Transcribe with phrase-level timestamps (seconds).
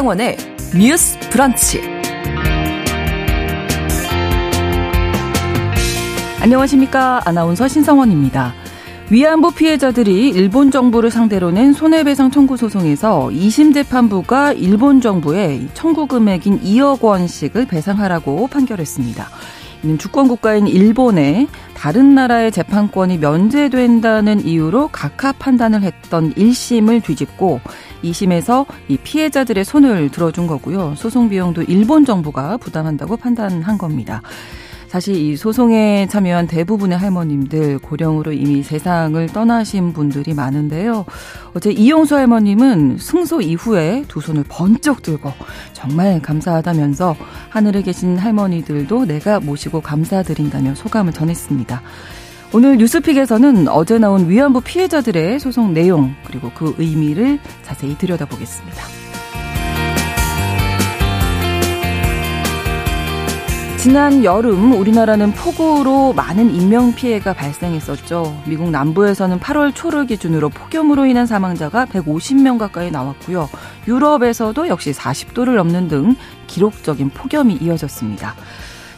[0.00, 0.36] 신성원의
[0.78, 1.82] 뉴스 브런치.
[6.40, 7.20] 안녕하십니까.
[7.26, 8.54] 아나운서 신성원입니다.
[9.10, 16.62] 위안부 피해자들이 일본 정부를 상대로 낸 손해배상 청구 소송에서 2심 재판부가 일본 정부에 청구 금액인
[16.62, 19.28] 2억 원씩을 배상하라고 판결했습니다.
[19.82, 27.60] 이는 주권 국가인 일본에 다른 나라의 재판권이 면제된다는 이유로 각하 판단을 했던 1심을 뒤집고
[28.02, 30.94] 2심에서 이 피해자들의 손을 들어준 거고요.
[30.96, 34.22] 소송 비용도 일본 정부가 부담한다고 판단한 겁니다.
[34.90, 41.04] 사실 이 소송에 참여한 대부분의 할머님들 고령으로 이미 세상을 떠나신 분들이 많은데요.
[41.54, 45.32] 어제 이용수 할머님은 승소 이후에 두 손을 번쩍 들고
[45.74, 47.14] 정말 감사하다면서
[47.50, 51.82] 하늘에 계신 할머니들도 내가 모시고 감사드린다며 소감을 전했습니다.
[52.52, 58.82] 오늘 뉴스픽에서는 어제 나온 위안부 피해자들의 소송 내용 그리고 그 의미를 자세히 들여다보겠습니다.
[63.78, 68.42] 지난 여름 우리나라는 폭우로 많은 인명 피해가 발생했었죠.
[68.46, 73.48] 미국 남부에서는 8월 초를 기준으로 폭염으로 인한 사망자가 150명 가까이 나왔고요.
[73.86, 76.16] 유럽에서도 역시 40도를 넘는 등
[76.48, 78.34] 기록적인 폭염이 이어졌습니다.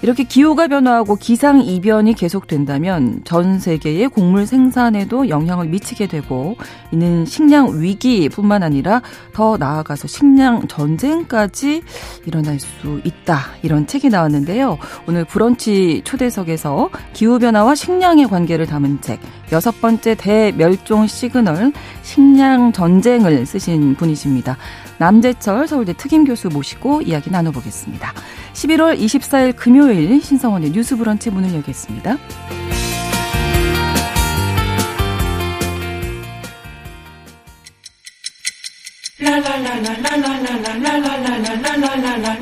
[0.03, 6.57] 이렇게 기후가 변화하고 기상 이변이 계속된다면 전 세계의 곡물 생산에도 영향을 미치게 되고
[6.91, 9.01] 이는 식량 위기뿐만 아니라
[9.33, 11.83] 더 나아가서 식량 전쟁까지
[12.27, 13.39] 일어날 수 있다.
[13.63, 14.79] 이런 책이 나왔는데요.
[15.07, 19.21] 오늘 브런치 초대석에서 기후 변화와 식량의 관계를 담은 책
[19.53, 24.57] 여섯 번째 대멸종 시그널 식량 전쟁을 쓰신 분이십니다.
[24.99, 28.13] 남재철 서울대 특임 교수 모시고 이야기 나눠보겠습니다.
[28.53, 32.17] 11월 24일 금요일 신성원의 뉴스 브런치 문을 열겠습니다.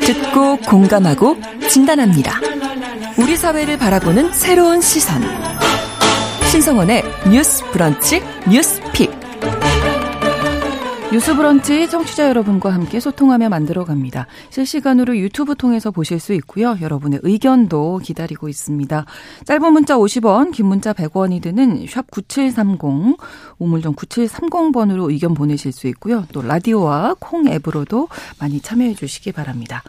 [0.00, 1.36] 듣고 공감하고
[1.68, 2.40] 진단합니다.
[3.18, 5.22] 우리 사회를 바라보는 새로운 시선.
[6.50, 9.29] 신성원의 뉴스 브런치 뉴스 pick.
[11.12, 14.28] 뉴스 브런치 청취자 여러분과 함께 소통하며 만들어 갑니다.
[14.50, 16.78] 실시간으로 유튜브 통해서 보실 수 있고요.
[16.80, 19.06] 여러분의 의견도 기다리고 있습니다.
[19.44, 23.16] 짧은 문자 50원, 긴 문자 100원이 드는 sharp 9730,
[23.58, 26.26] 우물정 9730번으로 의견 보내실 수 있고요.
[26.30, 29.82] 또 라디오와 콩 앱으로도 많이 참여해 주시기 바랍니다.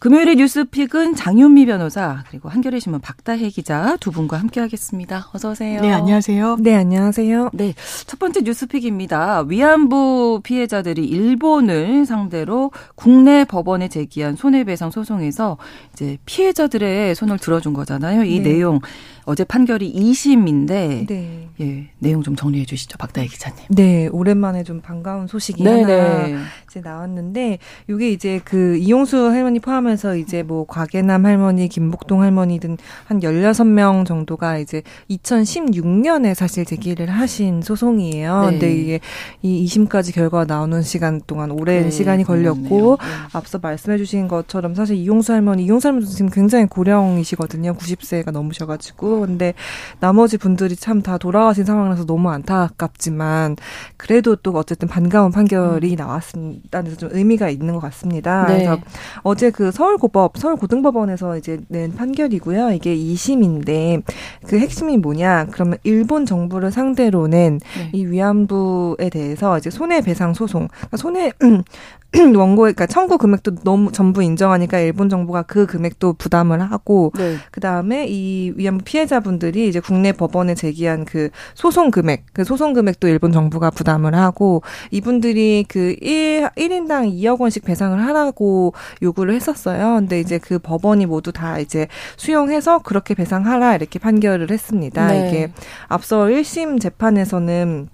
[0.00, 5.30] 금요일의 뉴스픽은 장윤미 변호사 그리고 한겨레 신문 박다혜 기자 두 분과 함께하겠습니다.
[5.32, 5.80] 어서 오세요.
[5.80, 6.58] 네 안녕하세요.
[6.60, 7.50] 네 안녕하세요.
[7.52, 9.42] 네첫 번째 뉴스픽입니다.
[9.48, 15.58] 위안부 피해자들이 일본을 상대로 국내 법원에 제기한 손해배상 소송에서
[15.94, 18.22] 이제 피해자들의 손을 들어준 거잖아요.
[18.22, 18.52] 이 네.
[18.52, 18.78] 내용
[19.24, 21.48] 어제 판결이 2심인데 네.
[21.60, 22.96] 예, 내용 좀 정리해 주시죠.
[22.96, 23.58] 박다혜 기자님.
[23.68, 25.82] 네, 오랜만에 좀 반가운 소식이 네네.
[25.82, 26.36] 하나 네.
[26.70, 27.58] 이제 나왔는데
[27.90, 32.76] 이게 이제 그 이용수 할머니 포함 해서 이제 뭐 곽예남 할머니, 김복동 할머니 등
[33.06, 38.40] 한 16명 정도가 이제 2016년에 사실 제기를 하신 소송이에요.
[38.42, 38.50] 네.
[38.50, 39.00] 근데 이게
[39.42, 43.06] 이 2심까지 결과가 나오는 시간 동안 오랜 네, 시간이 걸렸고 네.
[43.32, 47.74] 앞서 말씀해 주신 것처럼 사실 이용수 할머니, 이용수 할머니 지금 굉장히 고령이시거든요.
[47.74, 49.54] 90세가 넘으셔 가지고 근데
[50.00, 53.54] 나머지 분들이 참 다 돌아가신 상황이라서 너무 안타깝지만
[53.96, 55.96] 그래도 또 어쨌든 반가운 판결이 음.
[55.96, 58.44] 나왔다는 데서 좀 의미가 있는 것 같습니다.
[58.48, 58.54] 네.
[58.64, 58.78] 그래서
[59.22, 62.72] 어제 그 서울고법, 서울고등법원에서 이제 낸 판결이고요.
[62.72, 64.02] 이게 2심인데
[64.48, 65.46] 그 핵심이 뭐냐?
[65.52, 67.92] 그러면 일본 정부를 상대로 낸이 네.
[67.92, 71.32] 위안부에 대해서 이제 손해배상 소송, 그러니까 손해
[72.36, 77.36] 원고 그러니까 청구 금액도 너무 전부 인정하니까 일본 정부가 그 금액도 부담을 하고 네.
[77.50, 83.30] 그다음에 이 위안부 피해자분들이 이제 국내 법원에 제기한 그 소송 금액 그 소송 금액도 일본
[83.32, 89.96] 정부가 부담을 하고 이분들이 그 1, 1인당 2억 원씩 배상을 하라고 요구를 했었어요.
[89.96, 95.08] 근데 이제 그 법원이 모두 다 이제 수용해서 그렇게 배상하라 이렇게 판결을 했습니다.
[95.08, 95.28] 네.
[95.28, 95.52] 이게
[95.88, 97.88] 앞서 1심 재판에서는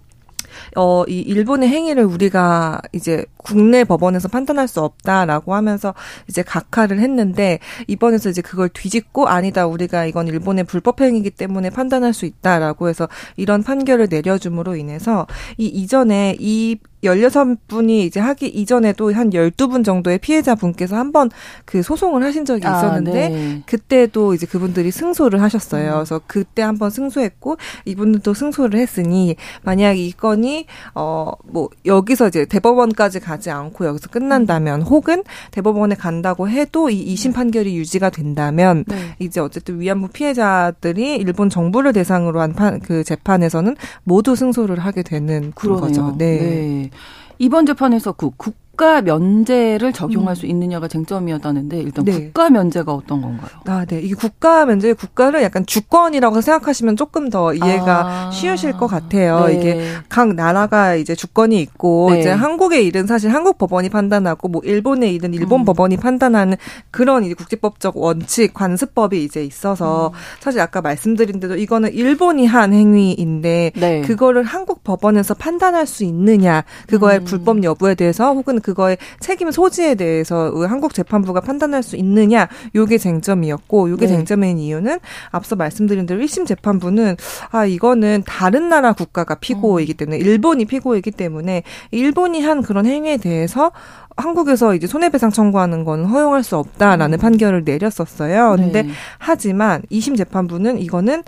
[0.76, 5.94] 어, 이 일본의 행위를 우리가 이제 국내 법원에서 판단할 수 없다라고 하면서
[6.28, 12.12] 이제 각하를 했는데 이번에서 이제 그걸 뒤집고 아니다 우리가 이건 일본의 불법 행위이기 때문에 판단할
[12.12, 15.26] 수 있다라고 해서 이런 판결을 내려줌으로 인해서
[15.58, 21.30] 이 이전에 이 16분이 이제 하기 이전에도 한 12분 정도의 피해자분께서 한번
[21.66, 23.62] 그 소송을 하신 적이 아, 있었는데 아, 네.
[23.66, 25.90] 그때도 이제 그분들이 승소를 하셨어요.
[25.90, 25.94] 음.
[25.96, 30.64] 그래서 그때 한번 승소했고 이분들도 승소를 했으니 만약 이 건이
[30.94, 34.86] 어 뭐 여기서 이제 대법원까지 가지 않고 여기서 끝난다면 음.
[34.86, 39.16] 혹은 대법원에 간다고 해도 이 2심 판결이 유지가 된다면 네.
[39.18, 45.80] 이제 어쨌든 위안부 피해자들이 일본 정부를 대상으로 한 그 재판에서는 모두 승소를 하게 되는 그러네요.
[45.80, 46.14] 거죠.
[46.18, 46.38] 네.
[46.38, 46.90] 네.
[47.38, 50.34] 이번 재판에서 그 국, 국가 면제를 적용할 음.
[50.34, 52.12] 수 있느냐가 쟁점이었다는데 일단 네.
[52.12, 53.48] 국가 면제가 어떤 건가요?
[53.66, 54.00] 아, 네.
[54.00, 58.30] 이게 국가 면제 국가를 약간 주권이라고 생각하시면 조금 더 이해가 아.
[58.32, 59.46] 쉬우실 것 같아요.
[59.46, 59.54] 네.
[59.54, 62.20] 이게 각 나라가 이제 주권이 있고 네.
[62.20, 65.64] 이제 한국의 일은 사실 한국 법원이 판단하고 뭐 일본의 일은 일본 음.
[65.64, 66.56] 법원이 판단하는
[66.90, 70.18] 그런 이제 국제법적 원칙 관습법이 이제 있어서 음.
[70.40, 74.00] 사실 아까 말씀드린 대로 이거는 일본이 한 행위인데 네.
[74.00, 77.24] 그거를 한국 법원에서 판단할 수 있느냐 그거의 음.
[77.24, 83.90] 불법 여부에 대해서 혹은 그거의 책임 소지에 대해서 한국 재판부가 판단할 수 있느냐 요게 쟁점이었고
[83.90, 84.12] 요게 네.
[84.14, 84.98] 쟁점인 이유는
[85.30, 87.16] 앞서 말씀드린 대로 1심 재판부는
[87.50, 89.96] 아 이거는 다른 나라 국가가 피고이기 음.
[89.96, 93.70] 때문에 일본이 피고이기 때문에 일본이 한 그런 행위에 대해서
[94.16, 97.20] 한국에서 이제 손해배상 청구하는 건 허용할 수 없다라는 음.
[97.20, 98.54] 판결을 내렸었어요.
[98.56, 98.90] 근데 네.
[99.18, 101.22] 하지만 2심 재판부는 이거는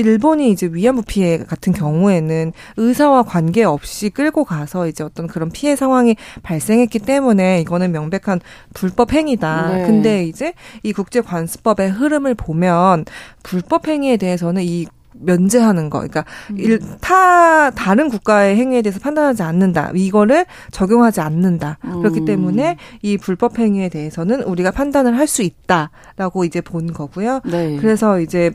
[0.00, 6.16] 일본이 이제 위안부 피해 같은 경우에는 의사와 관계없이 끌고 가서 이제 어떤 그런 피해 상황이
[6.42, 8.40] 발생했기 때문에 이거는 명백한
[8.74, 9.76] 불법 행위다.
[9.76, 9.86] 네.
[9.86, 13.04] 근데 이제 이 국제 관습법의 흐름을 보면
[13.42, 16.58] 불법 행위에 대해서는 이 면제하는 거, 그러니까 음.
[16.58, 19.92] 일, 타 다른 국가의 행위에 대해서 판단하지 않는다.
[19.94, 21.78] 이거를 적용하지 않는다.
[21.84, 22.00] 음.
[22.00, 27.40] 그렇기 때문에 이 불법 행위에 대해서는 우리가 판단을 할 수 있다라고 이제 본 거고요.
[27.44, 27.76] 네.
[27.80, 28.50] 그래서 이제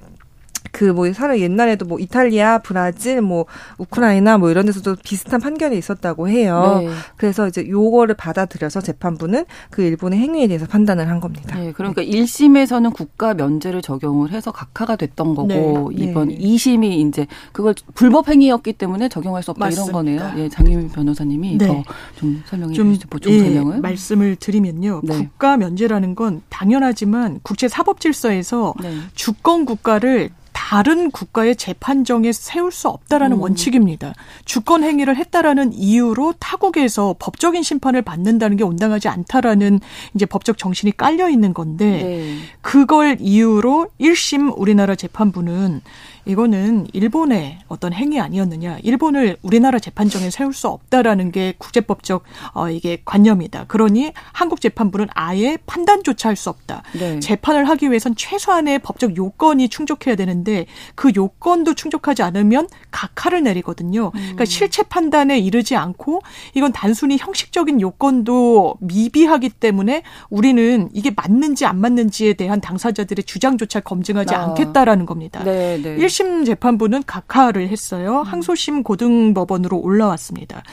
[0.71, 3.45] 그뭐 사람 옛날에도 뭐 이탈리아, 브라질, 뭐
[3.77, 6.81] 우크라이나 뭐 이런 데서도 비슷한 판결이 있었다고 해요.
[6.81, 6.89] 네.
[7.17, 11.57] 그래서 이제 요거를 받아들여서 재판부는 그 일본의 행위에 대해서 판단을 한 겁니다.
[11.57, 12.07] 네, 그러니까 네.
[12.07, 16.03] 1심에서는 국가 면제를 적용을 해서 각하가 됐던 거고 네.
[16.03, 16.38] 이번 네.
[16.38, 19.83] 2심이 이제 그걸 불법 행위였기 때문에 적용할 수 없다 맞습니다.
[19.83, 20.44] 이런 거네요.
[20.44, 21.68] 예, 장희민 변호사님이 네.
[21.68, 23.07] 더좀 설명해 주시죠.
[23.09, 23.81] 보충 예, 설명을.
[23.81, 25.01] 말씀을 드리면요.
[25.03, 25.18] 네.
[25.18, 28.97] 국가 면제라는 건 당연하지만 국제 사법 질서에서 네.
[29.13, 30.29] 주권 국가를
[30.67, 33.41] 다른 국가의 재판정에 세울 수 없다라는 음.
[33.44, 34.15] 원칙입니다.
[34.45, 39.79] 주권 행위를 했다라는 이유로 타국에서 법적인 심판을 받는다는 게 온당하지 않다라는
[40.15, 42.38] 이제 법적 정신이 깔려 있는 건데 네.
[42.62, 45.81] 그걸 이유로 1심 우리나라 재판부는
[46.25, 48.80] 이거는 일본의 어떤 행위 아니었느냐.
[48.83, 52.24] 일본을 우리나라 재판정에 세울 수 없다라는 게 국제법적
[52.54, 53.66] 어 이게 관념이다.
[53.68, 56.83] 그러니 한국 재판부는 아예 판단조차 할 수 없다.
[57.00, 57.19] 네.
[57.22, 64.12] 재판을 하기 위해선 최소한의 법적 요건이 충족해야 되는데 그 요건도 충족하지 않으면 각하를 내리거든요.
[64.12, 64.21] 그러니까 음.
[64.21, 66.21] 그러니까 실체 판단에 이르지 않고
[66.56, 74.36] 이건 단순히 형식적인 요건도 미비하기 때문에 우리는 이게 맞는지 안 맞는지에 대한 당사자들의 주장조차 검증하지
[74.36, 74.44] 아.
[74.44, 75.42] 않겠다라는 겁니다.
[75.44, 75.95] 네, 네.
[76.15, 78.21] 1심 재판부는 각하를 했어요.
[78.21, 78.23] 음.
[78.23, 80.63] 항소심 고등법원으로 올라왔습니다.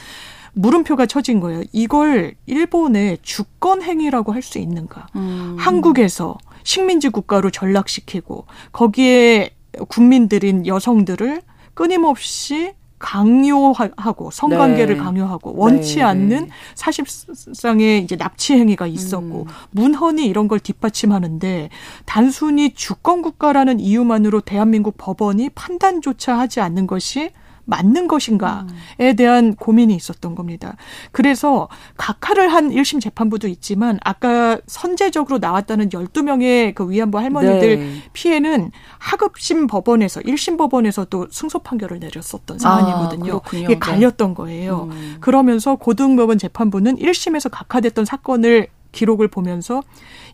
[0.54, 1.62] 물음표가 쳐진 거예요.
[1.72, 5.06] 이걸 일본의 주권 행위라고 할 수 있는가?
[5.16, 5.56] 음.
[5.58, 9.50] 한국에서 식민지 국가로 전락시키고 거기에
[9.88, 11.42] 국민들인 여성들을
[11.74, 15.02] 끊임없이 강요하고 성관계를 네.
[15.02, 16.02] 강요하고 원치 네.
[16.02, 19.46] 않는 사실상의 이제 납치 행위가 있었고 음.
[19.72, 21.68] 문헌이 이런 걸 뒷받침하는데
[22.06, 27.32] 단순히 주권 국가라는 이유만으로 대한민국 법원이 판단조차 하지 않는 것이
[27.64, 30.76] 맞는 것인가에 대한 고민이 있었던 겁니다.
[31.12, 38.02] 그래서 각하를 한 1심 재판부도 있지만 아까 선제적으로 나왔다는 12명의 그 위안부 할머니들 네.
[38.12, 43.40] 피해는 하급심 법원에서 1심 법원에서도 승소 판결을 내렸었던 사안이거든요.
[43.44, 44.88] 아, 이게 갈렸던 거예요.
[44.90, 45.16] 음.
[45.20, 49.82] 그러면서 고등법원 재판부는 1심에서 각하됐던 사건을 기록을 보면서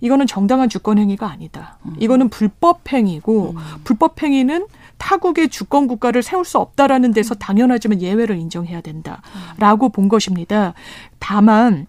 [0.00, 1.78] 이거는 정당한 주권 행위가 아니다.
[1.87, 1.94] 음.
[1.99, 3.56] 이거는 불법 행위고 음.
[3.85, 4.66] 불법 행위는
[4.99, 10.75] 타국의 주권 국가를 세울 수 없다라는 데서 당연하지만 예외를 인정해야 된다라고 본 것입니다.
[11.19, 11.87] 다만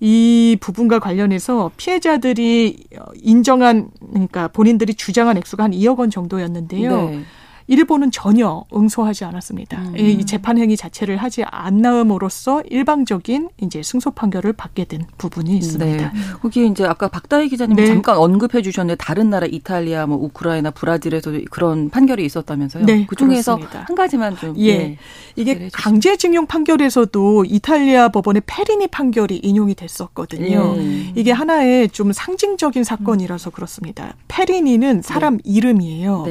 [0.00, 2.84] 이 부분과 관련해서 피해자들이
[3.22, 7.10] 인정한 그러니까 본인들이 주장한 액수가 한 2억 원 정도였는데요.
[7.10, 7.22] 네.
[7.66, 9.78] 일본은 전혀 응소하지 않았습니다.
[9.80, 9.96] 음.
[9.96, 16.12] 이 재판 행위 자체를 하지 않음으로써 일방적인 이제 승소 판결을 받게 된 부분이 있습니다.
[16.12, 16.18] 네.
[16.40, 17.86] 거기 이제 아까 박다희 기자님 네.
[17.86, 22.86] 잠깐 언급해 주셨는데 다른 나라 이탈리아, 뭐 우크라이나, 브라질에서도 그런 판결이 있었다면서요?
[22.86, 23.58] 네, 그 중에서.
[23.72, 24.68] 한 가지만 좀 예.
[24.68, 24.98] 예
[25.36, 30.74] 이게 강제징용 판결에서도 이탈리아 법원의 페리니 판결이 인용이 됐었거든요.
[30.76, 31.12] 예.
[31.14, 34.14] 이게 하나의 좀 상징적인 사건이라서 그렇습니다.
[34.28, 35.42] 페리니는 사람 네.
[35.44, 36.24] 이름이에요.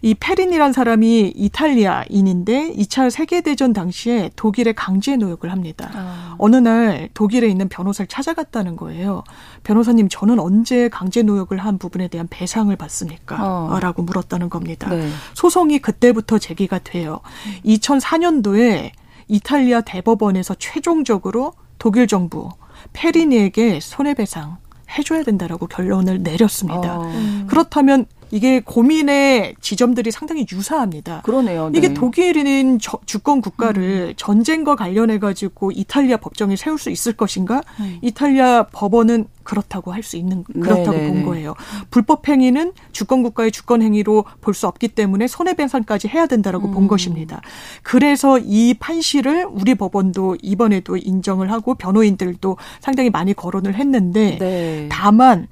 [0.00, 0.08] 네.
[0.08, 5.90] 이 페린이란 사람이 이탈리아인인데 2차 세계대전 당시에 독일에 강제 노역을 합니다.
[5.94, 6.34] 아.
[6.38, 9.24] 어느 날 독일에 있는 변호사를 찾아갔다는 거예요.
[9.64, 13.36] 변호사님, 저는 언제 강제 노역을 한 부분에 대한 배상을 받습니까?
[13.40, 13.78] 어.
[13.80, 14.88] 라고 물었다는 겁니다.
[14.88, 15.10] 네.
[15.34, 17.20] 소송이 그때부터 제기가 돼요.
[17.64, 18.92] 2004년도에
[19.28, 22.48] 이탈리아 대법원에서 최종적으로 독일 정부
[22.92, 24.56] 페리니에게 손해배상
[24.96, 26.98] 해줘야 된다라고 결론을 내렸습니다.
[26.98, 27.12] 어.
[27.46, 31.22] 그렇다면 이게 고민의 지점들이 상당히 유사합니다.
[31.22, 31.70] 그러네요.
[31.70, 31.78] 네.
[31.78, 34.14] 이게 독일인 주권 국가를 음.
[34.16, 37.62] 전쟁과 관련해 가지고 이탈리아 법정에 세울 수 있을 것인가?
[37.80, 37.98] 음.
[38.02, 41.06] 이탈리아 법원은 그렇다고 할 수 있는 그렇다고 네네네.
[41.06, 41.24] 본 네, 네.
[41.24, 41.54] 거예요.
[41.90, 46.74] 불법 행위는 주권 국가의 주권 행위로 볼 수 없기 때문에 손해배상까지 해야 된다라고 음.
[46.74, 47.40] 본 것입니다.
[47.82, 54.88] 그래서 이 판시를 우리 법원도 이번에도 인정을 하고 변호인들도 상당히 많이 거론을 했는데 네.
[54.90, 55.46] 다만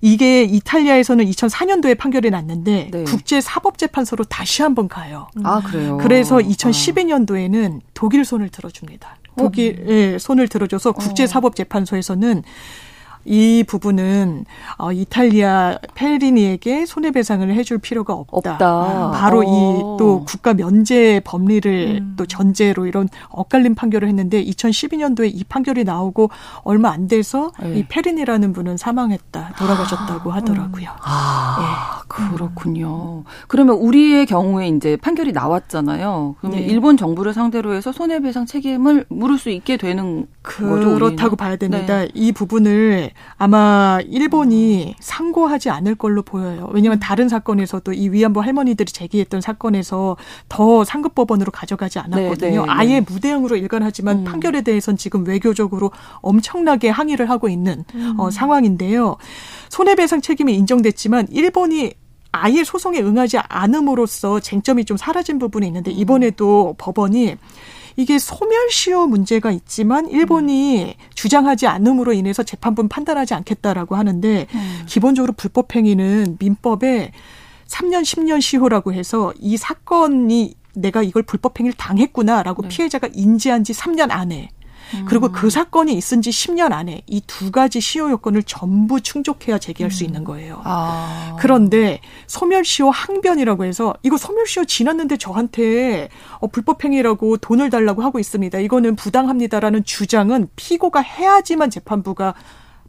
[0.00, 3.04] 이게 이탈리아에서는 2004년도에 판결이 났는데 네.
[3.04, 5.28] 국제 사법 재판소로 다시 한번 가요.
[5.42, 5.98] 아 그래요.
[5.98, 7.80] 그래서 2012년도에는 아.
[7.94, 9.16] 독일 손을 들어줍니다.
[9.36, 9.90] 독일 어?
[9.90, 12.42] 예, 손을 들어줘서 국제사법재판소에서는
[13.28, 14.44] 이 부분은
[14.78, 18.52] 어, 이탈리아 페리니에게 손해배상을 해줄 필요가 없다.
[18.54, 19.10] 없다.
[19.12, 22.14] 바로 이 또 국가 면제 법리를 음.
[22.16, 26.30] 또 전제로 이런 엇갈린 판결을 했는데 2012년도에 이 판결이 나오고
[26.62, 27.78] 얼마 안 돼서 네.
[27.80, 30.36] 이 페리니라는 분은 사망했다, 돌아가셨다고 아.
[30.36, 30.88] 하더라고요.
[31.02, 32.08] 아, 예.
[32.08, 33.24] 그렇군요.
[33.48, 36.36] 그러면 우리의 경우에 이제 판결이 나왔잖아요.
[36.40, 36.66] 그러면 네.
[36.66, 40.26] 일본 정부를 상대로 해서 손해배상 책임을 물을 수 있게 되는.
[40.42, 42.00] 그렇다고 봐야 됩니다.
[42.00, 42.08] 네.
[42.14, 46.68] 이 부분을 아마 일본이 상고하지 않을 걸로 보여요.
[46.72, 50.16] 왜냐하면 다른 사건에서도 이 위안부 할머니들이 제기했던 사건에서
[50.48, 52.50] 더 상급 법원으로 가져가지 않았거든요.
[52.50, 52.64] 네, 네, 네.
[52.66, 54.24] 아예 무대응으로 일관하지만 음.
[54.24, 58.14] 판결에 대해서는 지금 외교적으로 엄청나게 항의를 하고 있는 어, 음.
[58.18, 59.16] 어, 상황인데요.
[59.68, 61.92] 손해배상 책임이 인정됐지만 일본이
[62.32, 67.36] 아예 소송에 응하지 않음으로써 쟁점이 좀 사라진 부분이 있는데 이번에도 법원이
[67.98, 70.92] 이게 소멸시효 문제가 있지만 일본이 음.
[71.14, 74.82] 주장하지 않음으로 인해서 재판부는 판단하지 않겠다라고 하는데 음.
[74.86, 77.10] 기본적으로 불법 행위는 민법에
[77.66, 82.68] 3년 10년 시효라고 해서 이 사건이 내가 이걸 불법 행위를 당했구나라고 네.
[82.68, 84.50] 피해자가 인지한 지 3년 안에
[85.06, 85.50] 그리고 그 음.
[85.50, 89.90] 사건이 있은 지 10년 안에 이 두 가지 시효 요건을 전부 충족해야 음.
[89.90, 90.60] 수 있는 거예요.
[90.64, 91.36] 아.
[91.38, 96.08] 그런데 소멸시효 항변이라고 해서 이거 소멸시효 지났는데 저한테
[96.40, 98.58] 어, 불법행위라고 돈을 달라고 하고 있습니다.
[98.58, 102.34] 이거는 부당합니다라는 주장은 피고가 해야지만 재판부가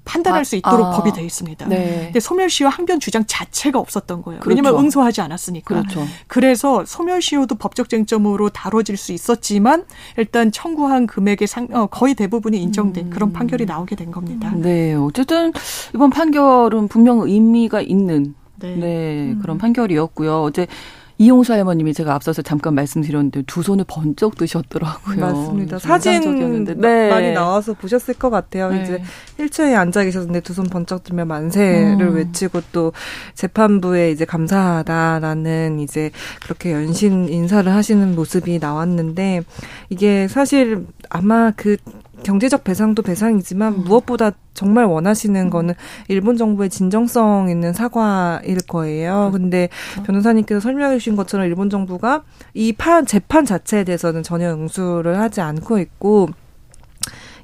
[0.06, 1.68] 판단할 아, 수 있도록 아, 법이 되어 있습니다.
[1.68, 2.06] 네.
[2.06, 4.40] 근데 소멸시효 항변 주장 자체가 없었던 거예요.
[4.40, 4.58] 그렇죠.
[4.58, 5.76] 왜냐하면 응소하지 않았으니까.
[5.76, 6.06] 그렇죠.
[6.28, 9.86] 그래서 소멸시효도 법적 쟁점으로 다뤄질 수 있었지만
[10.18, 13.10] 일단 청구한 금액의 상, 어, 거의 대부분이 인정된 음.
[13.10, 14.52] 그런 판결이 나오게 된 겁니다.
[14.56, 15.54] 네, 어쨌든
[15.94, 19.60] 이번 판결은 분명 의미가 있는 네, 네 그런 음.
[19.60, 20.44] 판결이었고요.
[20.44, 20.68] 어제
[21.22, 25.20] 이용수 할머님이 제가 앞서서 잠깐 말씀드렸는데 두 손을 번쩍 드셨더라고요.
[25.20, 25.78] 맞습니다.
[25.78, 27.10] 사진 네.
[27.10, 28.72] 많이 나와서 보셨을 것 같아요.
[28.72, 28.84] 네.
[28.84, 29.04] 이제
[29.38, 32.16] 1초에 앉아 계셨는데 두 손 번쩍 들며 만세를 음.
[32.16, 32.94] 외치고 또
[33.36, 36.12] 재판부에 이제 감사하다라는 이제
[36.42, 39.42] 그렇게 연신 인사를 하시는 모습이 나왔는데
[39.90, 41.76] 이게 사실 아마 그
[42.24, 43.84] 경제적 배상도 배상이지만 음.
[43.86, 45.50] 무엇보다 정말 원하시는 음.
[45.50, 45.74] 거는
[46.08, 49.30] 일본 정부의 진정성 있는 사과일 거예요.
[49.30, 49.32] 그렇죠.
[49.32, 49.70] 근데
[50.06, 52.24] 변호사님께서 설명해 주신 것처럼 일본 정부가
[52.54, 56.30] 이 판 재판 자체에 대해서는 전혀 응수를 하지 않고 있고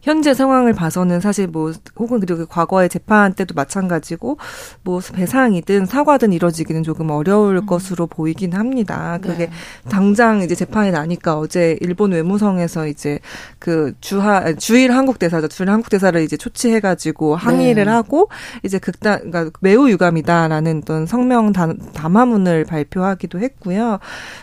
[0.06, 4.38] 현재 상황을 봐서는 사실 뭐 혹은 그리고 과거의 재판 때도 마찬가지고
[4.84, 7.66] 뭐 배상이든 사과든 이뤄지기는 조금 어려울 음.
[7.66, 9.18] 것으로 보이긴 합니다.
[9.20, 9.52] 그게 네.
[9.90, 13.18] 당장 이제 재판이 나니까 어제 일본 외무성에서 이제
[13.58, 15.48] 그 주하 주일 한국 대사죠.
[15.48, 17.90] 주일 한국 대사를 이제 초치해 가지고 항의를 네.
[17.90, 18.30] 하고
[18.62, 23.98] 이제 극단 그러니까 매우 유감이다라는 어떤 성명 담화문을 발표하기도 했고요.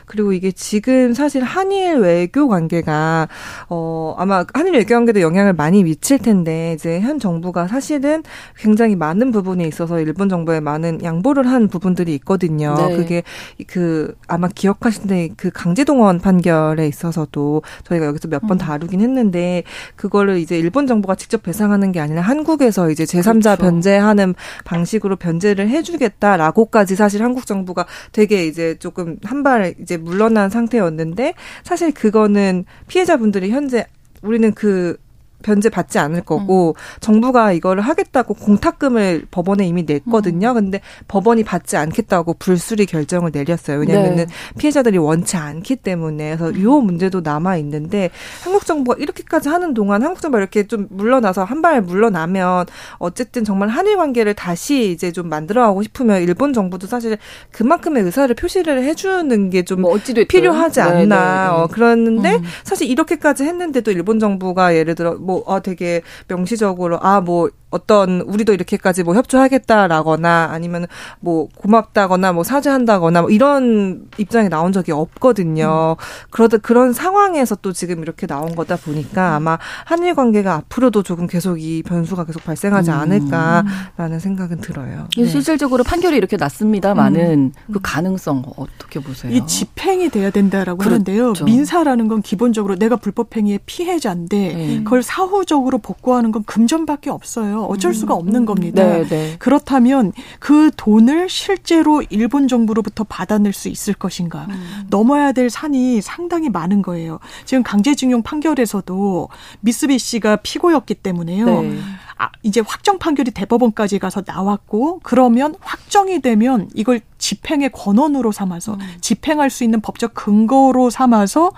[0.06, 3.28] 그리고 이게 지금 사실 한일 외교 관계가
[3.68, 8.22] 어 아마 한일 외교 관계도 영향을 영향을 많이 미칠 텐데 이제 현 정부가 사실은
[8.56, 12.74] 굉장히 많은 부분에 있어서 일본 정부에 많은 양보를 한 부분들이 있거든요.
[12.74, 12.96] 네.
[12.96, 13.22] 그게
[13.66, 18.58] 그 아마 기억하시는데 그 강제동원 판결에 있어서도 저희가 여기서 몇번 음.
[18.58, 19.62] 다루긴 했는데
[19.96, 23.62] 그거를 이제 일본 정부가 직접 배상하는 게 아니라 한국에서 이제 제3자 그렇죠.
[23.62, 31.34] 변제하는 방식으로 변제를 해주겠다라고까지 사실 한국 정부가 되게 이제 조금 한 발 이제 물러난 상태였는데
[31.64, 33.86] 사실 그거는 피해자분들이 현재
[34.22, 34.96] 우리는 그
[35.42, 37.00] 변제 받지 않을 거고 음.
[37.00, 40.50] 정부가 이거를 하겠다고 공탁금을 법원에 이미 냈거든요.
[40.50, 40.54] 음.
[40.54, 43.78] 근데 법원이 받지 않겠다고 불수리 결정을 내렸어요.
[43.78, 44.26] 왜냐면은 네.
[44.58, 46.62] 피해자들이 원치 않기 때문에 그래서 음.
[46.62, 48.10] 요 문제도 남아 있는데
[48.44, 52.66] 한국 정부가 이렇게까지 하는 동안 한국 정부가 이렇게 좀 물러나서 한 발 물러나면
[52.98, 57.16] 어쨌든 정말 한일 관계를 다시 이제 좀 만들어 가고 싶으면 일본 정부도 사실
[57.52, 59.96] 그만큼의 의사를 표시를 해 주는 게좀 뭐
[60.28, 60.94] 필요하지 않나.
[60.98, 61.46] 네, 네, 네.
[61.48, 62.42] 어, 그러는데 음.
[62.64, 68.20] 사실 이렇게까지 했는데도 일본 정부가 예를 들어 뭐 뭐, 아, 되게 명시적으로, 아, 뭐, 어떤
[68.20, 70.86] 우리도 이렇게까지 뭐 협조하겠다라거나 아니면
[71.20, 75.96] 뭐 고맙다거나 뭐 사죄한다거나 뭐 이런 입장이 나온 적이 없거든요.
[75.98, 76.02] 음.
[76.30, 81.60] 그러다 그런 상황에서 또 지금 이렇게 나온 거다 보니까 아마 한일 관계가 앞으로도 조금 계속
[81.60, 82.96] 이 변수가 계속 발생하지 음.
[82.96, 85.08] 않을까라는 생각은 들어요.
[85.16, 85.26] 네.
[85.26, 87.72] 실질적으로 판결이 이렇게 났습니다만은 음.
[87.72, 89.32] 그 가능성 어떻게 보세요?
[89.32, 90.94] 이 집행이 돼야 된다라고 그렇죠.
[90.94, 91.32] 하는데요.
[91.44, 94.82] 민사라는 건 기본적으로 내가 불법 행위의 피해자인데 네.
[94.84, 97.61] 그걸 사후적으로 복구하는 건 금전밖에 없어요.
[97.66, 98.82] 어쩔 수가 없는 겁니다.
[98.84, 99.36] 네, 네.
[99.38, 104.46] 그렇다면 그 돈을 실제로 일본 정부로부터 받아낼 수 있을 것인가?
[104.50, 104.86] 음.
[104.90, 107.18] 넘어야 될 산이 상당히 많은 거예요.
[107.44, 109.28] 지금 강제징용 판결에서도
[109.60, 111.46] 미쓰비시가 피고였기 때문에요.
[111.46, 111.78] 네.
[112.18, 118.80] 아, 이제 확정 판결이 대법원까지 가서 나왔고 그러면 확정이 되면 이걸 집행의 권한으로 삼아서 음.
[119.00, 121.50] 집행할 수 있는 법적 근거로 삼아서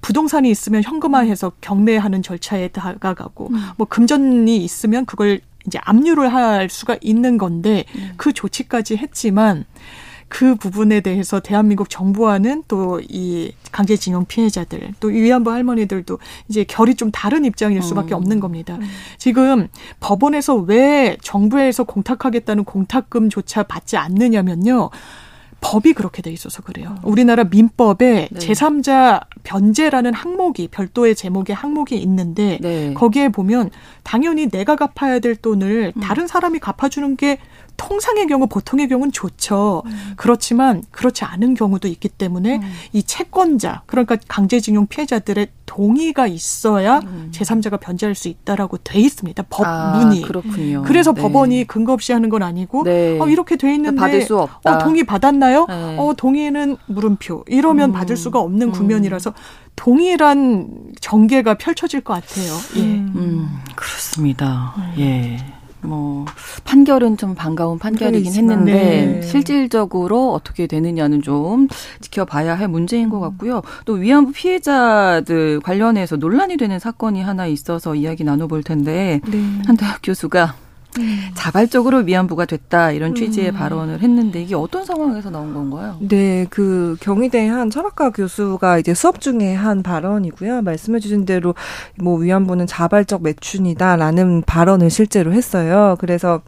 [0.00, 3.56] 부동산이 있으면 현금화해서 경매하는 절차에 다가가고 음.
[3.76, 8.12] 뭐 금전이 있으면 그걸 이제 압류를 할 수가 있는 건데 음.
[8.16, 9.64] 그 조치까지 했지만
[10.28, 17.10] 그 부분에 대해서 대한민국 정부와는 또 이 강제징용 피해자들 또 위안부 할머니들도 이제 결이 좀
[17.10, 18.16] 다른 입장일 수밖에 음.
[18.16, 18.76] 없는 겁니다.
[18.76, 18.88] 음.
[19.18, 19.68] 지금
[20.00, 24.90] 법원에서 왜 정부에서 공탁하겠다는 공탁금조차 받지 않느냐면요.
[25.60, 26.96] 법이 그렇게 돼 있어서 그래요.
[27.02, 28.38] 우리나라 민법에 네.
[28.38, 32.94] 제3자 변제라는 항목이 별도의 제목의 항목이 있는데 네.
[32.94, 33.70] 거기에 보면
[34.02, 36.00] 당연히 내가 갚아야 될 돈을 음.
[36.00, 37.38] 다른 사람이 갚아주는 게
[37.76, 39.82] 통상의 경우 보통의 경우는 좋죠.
[39.86, 40.12] 음.
[40.16, 42.72] 그렇지만 그렇지 않은 경우도 있기 때문에 음.
[42.92, 47.30] 이 채권자 그러니까 강제징용 피해자들의 동의가 있어야 음.
[47.32, 49.42] 제3자가 변제할 수 있다라고 돼 있습니다.
[49.50, 50.24] 법문이.
[50.24, 50.82] 아, 그렇군요.
[50.86, 51.20] 그래서 네.
[51.20, 53.18] 법원이 근거 없이 하는 건 아니고 네.
[53.20, 54.76] 어, 이렇게 돼 있는데 받을 수 없다.
[54.76, 55.66] 어, 동의 받았나요?
[55.68, 55.96] 네.
[55.98, 57.44] 어, 동의는 물음표.
[57.48, 57.92] 이러면 음.
[57.92, 58.72] 받을 수가 없는 음.
[58.72, 59.34] 국면이라서
[59.74, 60.68] 동일한
[61.00, 62.52] 전개가 펼쳐질 것 같아요.
[62.76, 62.80] 예.
[62.80, 64.74] 음, 그렇습니다.
[64.98, 65.36] 예.
[65.86, 66.24] 뭐
[66.64, 69.22] 판결은 좀 반가운 판결이긴 했는데 네.
[69.22, 71.68] 실질적으로 어떻게 되느냐는 좀
[72.00, 73.62] 지켜봐야 할 문제인 것 같고요.
[73.84, 79.38] 또 위안부 피해자들 관련해서 논란이 되는 사건이 하나 있어서 이야기 나눠볼 텐데 네.
[79.66, 80.65] 한 대학 교수가
[80.98, 81.18] 음.
[81.34, 83.54] 자발적으로 위안부가 됐다 이런 취지의 음.
[83.54, 85.96] 발언을 했는데 이게 어떤 상황에서 나온 건가요?
[86.00, 90.62] 네, 그 경희대 한 철학과 교수가 이제 수업 중에 한 발언이고요.
[90.62, 91.54] 말씀해주신 대로
[91.98, 95.96] 뭐 위안부는 자발적 매춘이다라는 발언을 실제로 했어요.
[95.98, 96.42] 그래서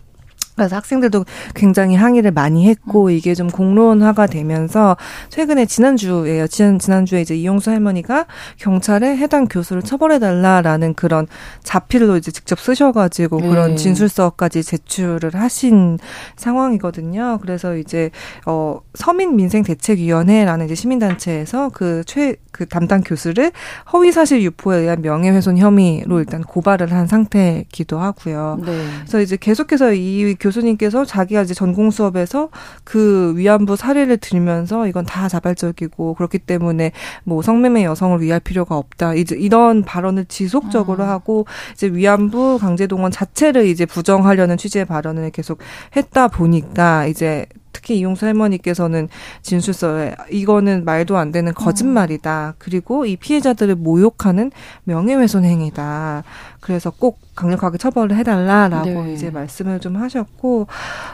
[0.59, 3.11] 그래서 학생들도 굉장히 항의를 많이 했고 음.
[3.11, 4.97] 이게 좀 공론화가 되면서
[5.31, 6.47] 최근에 지난주에요.
[6.49, 11.27] 지난 지난주에 이제 이용수 할머니가 경찰에 해당 교수를 처벌해 달라라는 그런
[11.63, 13.49] 자필로 이제 직접 쓰셔 가지고 네.
[13.49, 15.99] 그런 진술서까지 제출을 하신
[16.37, 17.39] 상황이거든요.
[17.41, 18.11] 그래서 이제
[18.47, 23.53] 어 서민 민생 대책 위원회라는 이제 시민 단체에서 그 최그 담당 교수를
[23.93, 28.59] 허위 사실 유포에 의한 명예훼손 혐의로 일단 고발을 한 상태이기도 하고요.
[28.65, 28.85] 네.
[29.01, 32.49] 그래서 이제 계속해서 이 교, 교수님께서 자기가 이제 전공 수업에서
[32.85, 36.93] 그 위안부 사례를 들면서 이건 다 자발적이고 그렇기 때문에
[37.25, 39.15] 뭐 성매매 여성을 위할 필요가 없다.
[39.15, 41.09] 이제 이런 발언을 지속적으로 음.
[41.09, 45.59] 하고 이제 위안부 강제동원 자체를 이제 부정하려는 취지의 발언을 계속
[45.97, 49.09] 했다 보니까 이제 특히 이용수 할머니께서는
[49.43, 52.55] 진술서에 이거는 말도 안 되는 거짓말이다.
[52.59, 54.51] 그리고 이 피해자들을 모욕하는
[54.85, 56.25] 명예훼손 행위다.
[56.69, 59.15] 그래서 꼭 강력하게 처벌을 해달라라고 네.
[59.15, 60.67] 이제 말씀을 좀 하셨고,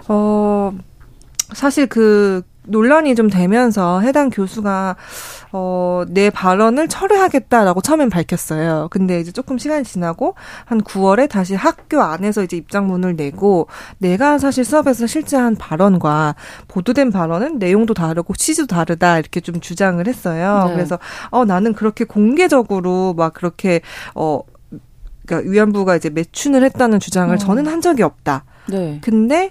[0.09, 0.73] 어,
[1.53, 4.97] 사실 그 논란이 좀 되면서 해당 교수가
[5.53, 8.88] 어, 내 발언을 철회하겠다라고 처음엔 밝혔어요.
[8.90, 14.64] 근데 이제 조금 시간이 지나고 한 9월에 다시 학교 안에서 이제 입장문을 내고 내가 사실
[14.64, 16.35] 수업에서 실제 한 발언과
[16.67, 20.64] 보도된 발언은 내용도 다르고 취지도 다르다 이렇게 좀 주장을 했어요.
[20.67, 20.75] 네.
[20.75, 20.99] 그래서
[21.31, 23.83] 어 나는 그렇게 공개적으로 막 그렇게
[24.17, 24.40] 어
[25.26, 27.38] 그러니까 위안부가 이제 매춘을 했다는 주장을 음.
[27.38, 28.44] 저는 한 적이 없다.
[28.68, 28.98] 네.
[29.02, 29.50] 근데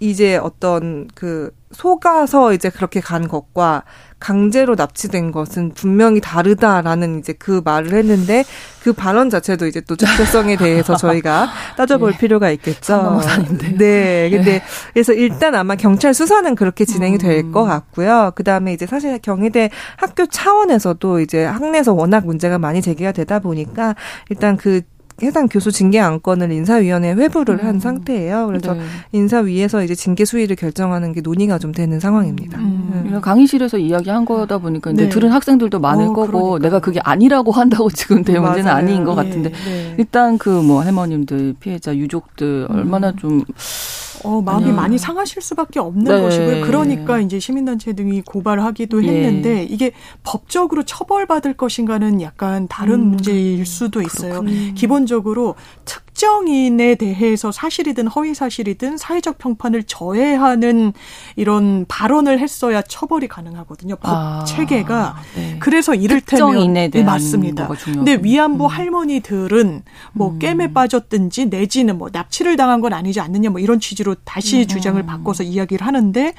[0.00, 3.84] 이제 어떤 그 속아서 이제 그렇게 간 것과
[4.24, 8.42] 강제로 납치된 것은 분명히 다르다라는 이제 그 말을 했는데
[8.82, 12.18] 그 발언 자체도 이제 또 적절성에 대해서 저희가 따져볼 네.
[12.18, 13.20] 필요가 있겠죠.
[13.76, 14.28] 네.
[14.30, 14.62] 근데 네.
[14.94, 17.68] 그래서 일단 아마 경찰 수사는 그렇게 진행이 될것 음.
[17.68, 18.32] 같고요.
[18.34, 23.94] 그 다음에 이제 사실 경희대 학교 차원에서도 이제 학내에서 워낙 문제가 많이 제기가 되다 보니까
[24.30, 24.80] 일단 그
[25.22, 27.64] 해당 교수 징계 안건을 인사위원회에 회부를 음.
[27.66, 28.46] 한 상태예요.
[28.48, 28.80] 그래서 네.
[29.12, 32.58] 인사위에서 이제 징계 수위를 결정하는 게 논의가 좀 되는 상황입니다.
[32.58, 33.04] 음.
[33.12, 33.20] 음.
[33.20, 35.08] 강의실에서 이야기한 거다 보니까 네.
[35.08, 36.58] 들은 학생들도 많을 어, 거고 그러니까요.
[36.58, 39.94] 내가 그게 아니라고 한다고 지금 될 문제는 아닌 것 같은데 네.
[39.98, 43.16] 일단 그 뭐 할머님들 피해자 유족들 얼마나 음.
[43.16, 43.44] 좀
[44.24, 44.76] 어, 마음이 아니요.
[44.76, 46.20] 많이 상하실 수밖에 없는 네.
[46.20, 46.66] 것이고요.
[46.66, 49.08] 그러니까 이제 시민단체 등이 고발하기도 예.
[49.08, 49.62] 했는데 예.
[49.62, 54.40] 이게 법적으로 처벌받을 것인가는 약간 다른 음, 문제일 수도 있어요.
[54.40, 54.74] 그렇군요.
[54.74, 60.92] 기본적으로 특 특정인에 대해서 사실이든 허위 사실이든 사회적 평판을 저해하는
[61.34, 63.96] 이런 발언을 했어야 처벌이 가능하거든요.
[63.96, 65.16] 법 아, 체계가.
[65.34, 65.56] 네.
[65.58, 67.68] 그래서 이를테면 네, 맞습니다.
[67.84, 68.68] 근데 위안부 음.
[68.68, 70.38] 할머니들은 뭐 음.
[70.38, 74.66] 게임에 빠졌든지 내지는 뭐 납치를 당한 건 아니지 않느냐 뭐 이런 취지로 다시 음.
[74.66, 76.32] 주장을 바꿔서 이야기를 하는데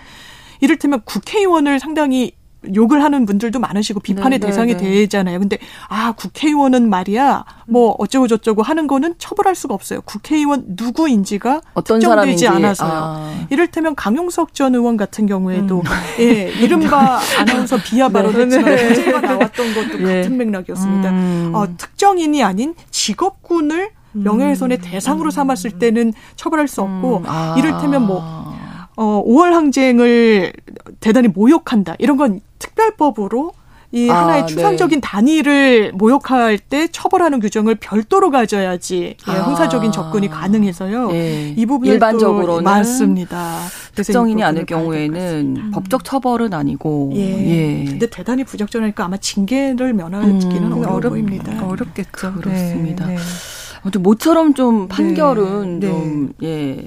[0.62, 2.32] 이를테면 국회의원을 상당히
[2.74, 5.40] 욕을 하는 분들도 많으시고 비판의 네, 네 대상이 네, 되잖아요.
[5.40, 5.58] 근데
[5.90, 10.02] 아 국회의원은 말이야 뭐 어쩌고 저쩌고 하는 거는 처벌할 수가 없어요.
[10.02, 12.48] 국회의원 누구인지가 어떤 특정되지 사람인지.
[12.48, 12.92] 않아서요.
[12.94, 13.46] 아.
[13.50, 15.84] 이를테면 강용석 전 의원 같은 경우에도 음.
[16.20, 18.86] 예 이른바 아나운서 비하 발언했지만 네.
[18.86, 20.22] 문제가 나왔던 것도 예.
[20.22, 21.10] 같은 맥락이었습니다.
[21.10, 21.52] 음.
[21.54, 24.82] 어, 특정인이 아닌 직업군을 명예훼손의 음.
[24.82, 27.24] 대상으로 삼았을 때는 처벌할 수 없고 음.
[27.28, 27.56] 아.
[27.58, 28.55] 이를테면 뭐
[28.98, 30.54] 어, 5월 항쟁을
[31.00, 31.96] 대단히 모욕한다.
[32.00, 33.54] 이런 건 특별법으로
[33.92, 35.02] 이 아, 하나의 추상적인 네.
[35.02, 39.44] 단위를 모욕할 때 처벌하는 규정을 별도로 가져야지 예, 아.
[39.46, 41.12] 형사적인 접근이 가능해서요.
[41.12, 41.54] 네.
[41.56, 43.62] 이 부분 일반적으로는 맞습니다.
[43.96, 45.72] 특정인이 아닐 경우에는 음.
[45.72, 47.14] 법적 처벌은 아니고.
[47.16, 47.22] 예.
[47.22, 47.86] 예.
[47.86, 51.66] 근데 대단히 부적절하니까 아마 징계를 면하기는 음, 어려 보입니다.
[51.66, 52.34] 어렵겠죠.
[52.34, 53.06] 그렇습니다.
[53.08, 54.00] 네, 네.
[54.00, 55.88] 모처럼 좀 판결은 네.
[55.88, 56.86] 좀 예.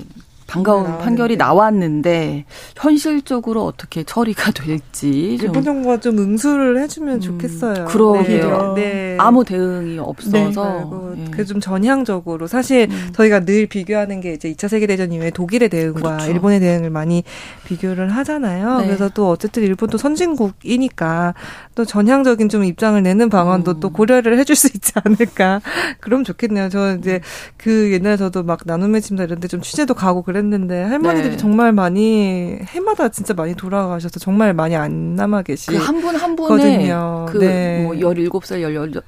[0.48, 7.84] 반가운 네, 판결이 나왔는데 현실적으로 어떻게 처리가 될지 일본 정부가 좀 응수를 해주면 음, 좋겠어요.
[7.84, 8.72] 그러게요.
[8.74, 8.82] 네.
[8.82, 9.16] 네.
[9.20, 11.24] 아무 대응이 없어서 네.
[11.24, 11.30] 네.
[11.32, 13.10] 그좀 전향적으로 사실 음.
[13.12, 16.30] 저희가 늘 비교하는 게 이제 2차 세계 대전 이후에 독일의 대응과 그렇죠.
[16.30, 17.24] 일본의 대응을 많이
[17.66, 18.78] 비교를 하잖아요.
[18.78, 18.86] 네.
[18.86, 21.34] 그래서 또 어쨌든 일본도 선진국이니까
[21.74, 23.80] 또 전향적인 좀 입장을 내는 방안도 음.
[23.80, 25.60] 또 고려를 해줄 수 있지 않을까.
[26.00, 26.70] 그럼 좋겠네요.
[26.70, 27.20] 저 이제
[27.58, 31.36] 그 옛날에 저도 막 나눔의 침대 이런 데 좀 취재도 가고 그랬 그랬는데 할머니들이 네.
[31.36, 35.66] 정말 많이 해마다 진짜 많이 돌아가셔서 정말 많이 안 남아 계시.
[35.70, 36.88] 그 한 분 한 분의
[37.28, 37.82] 그 네.
[37.82, 38.62] 뭐 17살,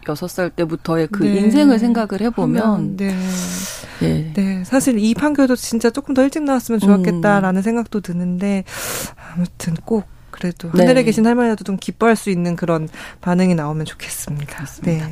[0.05, 1.37] 16살 때부터의 그 네.
[1.41, 3.15] 인생을 생각을 해 보면 네.
[4.01, 4.33] 네.
[4.35, 4.65] 네.
[4.65, 7.63] 사실 이 판결도 진짜 조금 더 일찍 나왔으면 좋았겠다라는 음.
[7.63, 8.65] 생각도 드는데
[9.35, 10.83] 아무튼 꼭 그래도 네.
[10.85, 12.89] 하늘에 계신 할머니라도 좀 기뻐할 수 있는 그런
[13.21, 14.65] 반응이 나오면 좋겠습니다.
[14.85, 15.03] 네.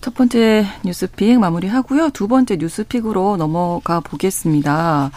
[0.00, 2.10] 첫 번째 뉴스픽 마무리하고요.
[2.10, 5.10] 두 번째 뉴스픽으로 넘어가 보겠습니다.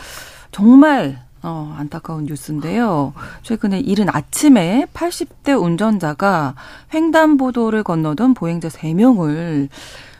[0.55, 3.11] 정말 어, 안타까운 뉴스인데요.
[3.43, 6.55] 최근에 이른 아침에 80대 운전자가
[6.93, 9.67] 횡단보도를 건너던 보행자 3명을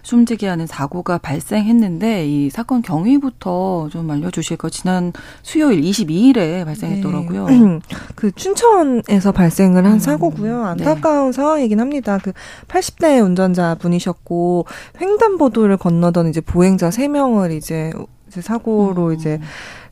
[0.04, 4.70] 숨지게 하는 사고가 발생했는데 이 사건 경위부터 좀 알려주실까?
[4.72, 7.46] 지난 수요일 22일에 발생했더라고요.
[7.46, 7.80] 네.
[8.16, 10.00] 그 춘천에서 발생을 한 음.
[10.00, 10.64] 사고고요.
[10.64, 10.70] 네.
[10.84, 11.32] 안타까운 네.
[11.32, 12.20] 상황이긴 합니다.
[12.22, 12.34] 그
[12.68, 14.66] 80대 운전자 분이셨고
[15.00, 17.94] 횡단보도를 건너던 이제 보행자 3명을 이제
[18.42, 19.14] 사고로 음.
[19.14, 19.40] 이제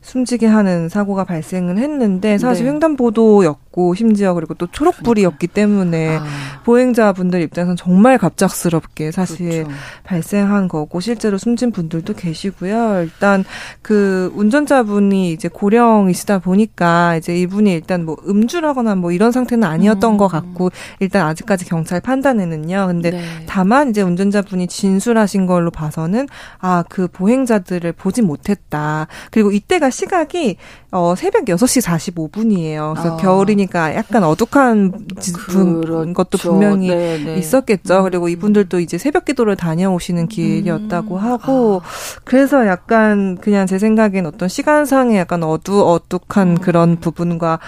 [0.04, 2.72] 숨지게 하는 사고가 발생을 했는데 사실 네.
[2.72, 6.24] 횡단보도였고 심지어 그리고 또 초록불이었기 때문에 아.
[6.64, 9.70] 보행자분들 입장에서는 정말 갑작스럽게 사실 그렇죠.
[10.04, 13.02] 발생한 거고 실제로 숨진 분들도 계시고요.
[13.02, 13.44] 일단
[13.82, 20.16] 그 운전자분이 이제 고령이시다 보니까 이제 이분이 일단 뭐 음주라거나 뭐 이런 상태는 아니었던 음.
[20.16, 22.86] 것 같고 일단 아직까지 경찰 판단에는요.
[22.86, 23.22] 근데 네.
[23.46, 26.28] 다만 이제 운전자분이 진술하신 걸로 봐서는
[26.60, 29.06] 아 그 보행자들을 보지 못했다.
[29.30, 30.56] 그리고 이때가 시각이
[30.90, 32.92] 어 새벽 6시 45분이에요.
[32.94, 33.16] 그래서 아.
[33.16, 36.12] 겨울이니까 약간 어둑한 그렇죠.
[36.12, 37.24] 것도 분명히 네네.
[37.24, 37.36] 네.
[37.38, 38.02] 있었겠죠.
[38.02, 41.20] 그리고 이분들도 이제 새벽 기도를 다녀오시는 길이었다고 음.
[41.20, 42.20] 하고 아.
[42.24, 46.58] 그래서 약간 그냥 제 생각엔 어떤 시간상의 약간 어두 어둑한 음.
[46.58, 47.58] 그런 부분과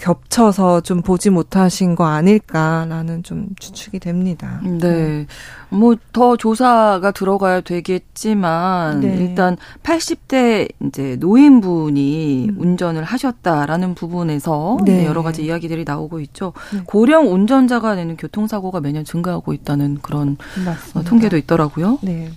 [0.00, 4.60] 겹쳐서 좀 보지 못하신 거 아닐까라는 좀 추측이 됩니다.
[4.64, 5.26] 네.
[5.70, 9.16] 뭐 더 조사가 들어가야 되겠지만 네.
[9.20, 12.56] 일단 80대 이제 노인분이 음.
[12.58, 15.06] 운전을 하셨다라는 부분에서 네.
[15.06, 16.52] 여러 가지 이야기들이 나오고 있죠.
[16.74, 16.80] 네.
[16.84, 21.08] 고령 운전자가 내는 교통사고가 매년 증가하고 있다는 그런 맞습니다.
[21.08, 21.98] 통계도 있더라고요.
[22.02, 22.30] 네.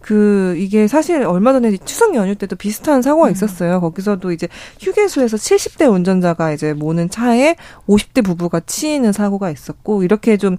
[0.00, 3.32] 그 이게 사실 얼마 전에 추석 연휴 때도 비슷한 사고가 음.
[3.32, 3.80] 있었어요.
[3.80, 4.48] 거기서도 이제
[4.80, 10.56] 휴게소에서 70대 운전자가 이제 모는 차에 50대 부부가 치이는 사고가 있었고 이렇게 좀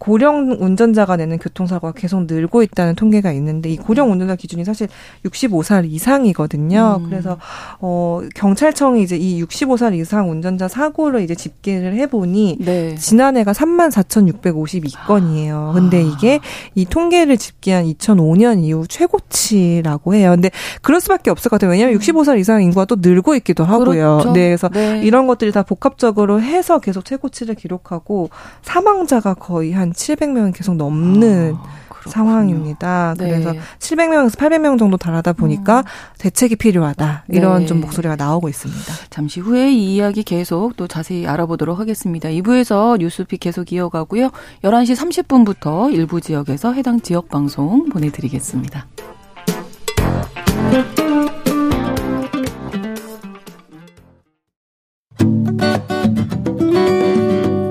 [0.00, 4.88] 고령 운전자가 내는 교통사고가 계속 늘고 있다는 통계가 있는데 이 고령 운전자 기준이 사실
[5.26, 7.00] 65살 이상이거든요.
[7.02, 7.10] 음.
[7.10, 7.36] 그래서
[7.80, 12.94] 어 경찰청이 이제 이 65살 이상 운전자 사고를 이제 집계를 해 보니 네.
[12.94, 15.74] 지난해가 34,652건이에요.
[15.74, 16.00] 근데 아.
[16.00, 16.40] 이게
[16.74, 20.30] 이 통계를 집계한 2005년 이후 최고치라고 해요.
[20.30, 21.72] 근데 그럴 수밖에 없을 것 같아요.
[21.72, 24.20] 왜냐하면 65살 이상 인구가 또 늘고 있기도 하고요.
[24.22, 24.32] 그렇죠.
[24.32, 25.02] 네, 그래서 네.
[25.04, 28.30] 이런 것들이 다 복합적으로 해서 계속 최고치를 기록하고
[28.62, 31.80] 사망자가 거의 한 700명이 계속 넘는 아.
[32.06, 33.14] 상황입니다.
[33.18, 33.28] 네.
[33.30, 35.84] 그래서 700명에서 800명 정도 달하다 보니까 음.
[36.18, 37.24] 대책이 필요하다.
[37.28, 37.66] 이런 네.
[37.66, 38.94] 좀 목소리가 나오고 있습니다.
[39.10, 42.28] 잠시 후에 이 이야기 계속 또 자세히 알아보도록 하겠습니다.
[42.28, 44.30] 2부에서 뉴스픽 계속 이어가고요.
[44.64, 48.86] 11시 30분부터 일부 지역에서 해당 지역 방송 보내드리겠습니다.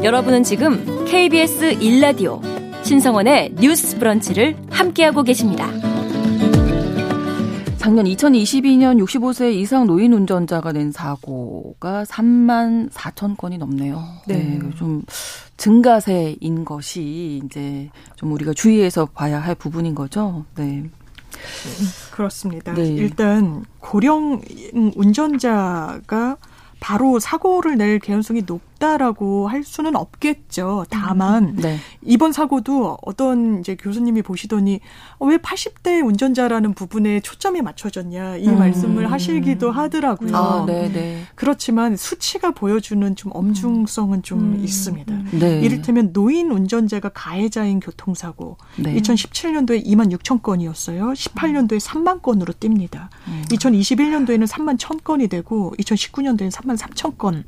[0.01, 2.39] 여러분은 지금 KBS 1라디오
[2.85, 5.67] 신성원의 뉴스 브런치를 함께하고 계십니다.
[7.77, 14.03] 작년 2022년 65세 이상 노인 운전자가 낸 사고가 3만 4천 건이 넘네요.
[14.27, 14.35] 네.
[14.35, 14.69] 네.
[14.77, 15.01] 좀
[15.57, 20.45] 증가세인 것이 이제 좀 우리가 주의해서 봐야 할 부분인 거죠.
[20.55, 20.83] 네.
[22.11, 22.75] 그렇습니다.
[22.75, 22.87] 네.
[22.87, 24.41] 일단 고령
[24.95, 26.37] 운전자가
[26.79, 30.85] 바로 사고를 낼 개연성이 높 다라고 할 수는 없겠죠.
[30.89, 31.77] 다만 음, 네.
[32.01, 34.79] 이번 사고도 어떤 이제 교수님이 보시더니
[35.19, 38.57] 어, 왜 80대 운전자라는 부분에 초점이 맞춰졌냐 이 음.
[38.57, 40.35] 말씀을 하시기도 하더라고요.
[40.35, 41.23] 아, 네, 네.
[41.35, 44.63] 그렇지만 수치가 보여주는 좀 엄중성은 좀 음.
[44.63, 45.13] 있습니다.
[45.33, 45.59] 네.
[45.59, 51.11] 이를테면 노인 운전자가 가해자인 교통사고 2017년도에 2만 6천 건이었어요.
[51.11, 53.09] 18년도에 3만 건으로 뜁니다.
[53.49, 57.43] 2021년도에는 3만 1천 건이 되고 2019년도에는 3만 3천 건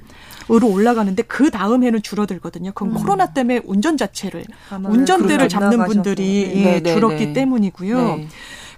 [0.49, 2.71] 으로 올라가는데 그 다음 해는 줄어들거든요.
[2.73, 2.97] 그건 음.
[2.97, 6.75] 코로나 때문에 운전 자체를 운전대를 잡는 분들이 네.
[6.75, 7.34] 예, 네, 줄었기 네.
[7.34, 7.97] 때문이고요.
[7.97, 8.27] 네.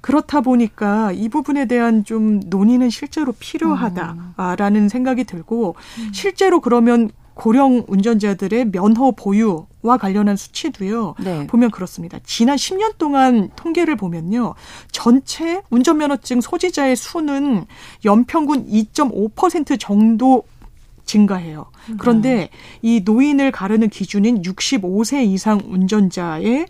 [0.01, 4.89] 그렇다 보니까 이 부분에 대한 좀 논의는 실제로 필요하다라는 음.
[4.89, 6.09] 생각이 들고 음.
[6.11, 11.15] 실제로 그러면 고령 운전자들의 면허 보유와 관련한 수치도요.
[11.19, 11.47] 네.
[11.47, 12.19] 보면 그렇습니다.
[12.25, 14.53] 지난 10년 동안 통계를 보면요.
[14.91, 17.65] 전체 운전면허증 소지자의 수는
[18.05, 20.43] 연평균 2.5% 정도
[21.05, 21.65] 증가해요.
[21.97, 22.49] 그런데
[22.81, 26.67] 이 노인을 가르는 기준인 65세 이상 운전자의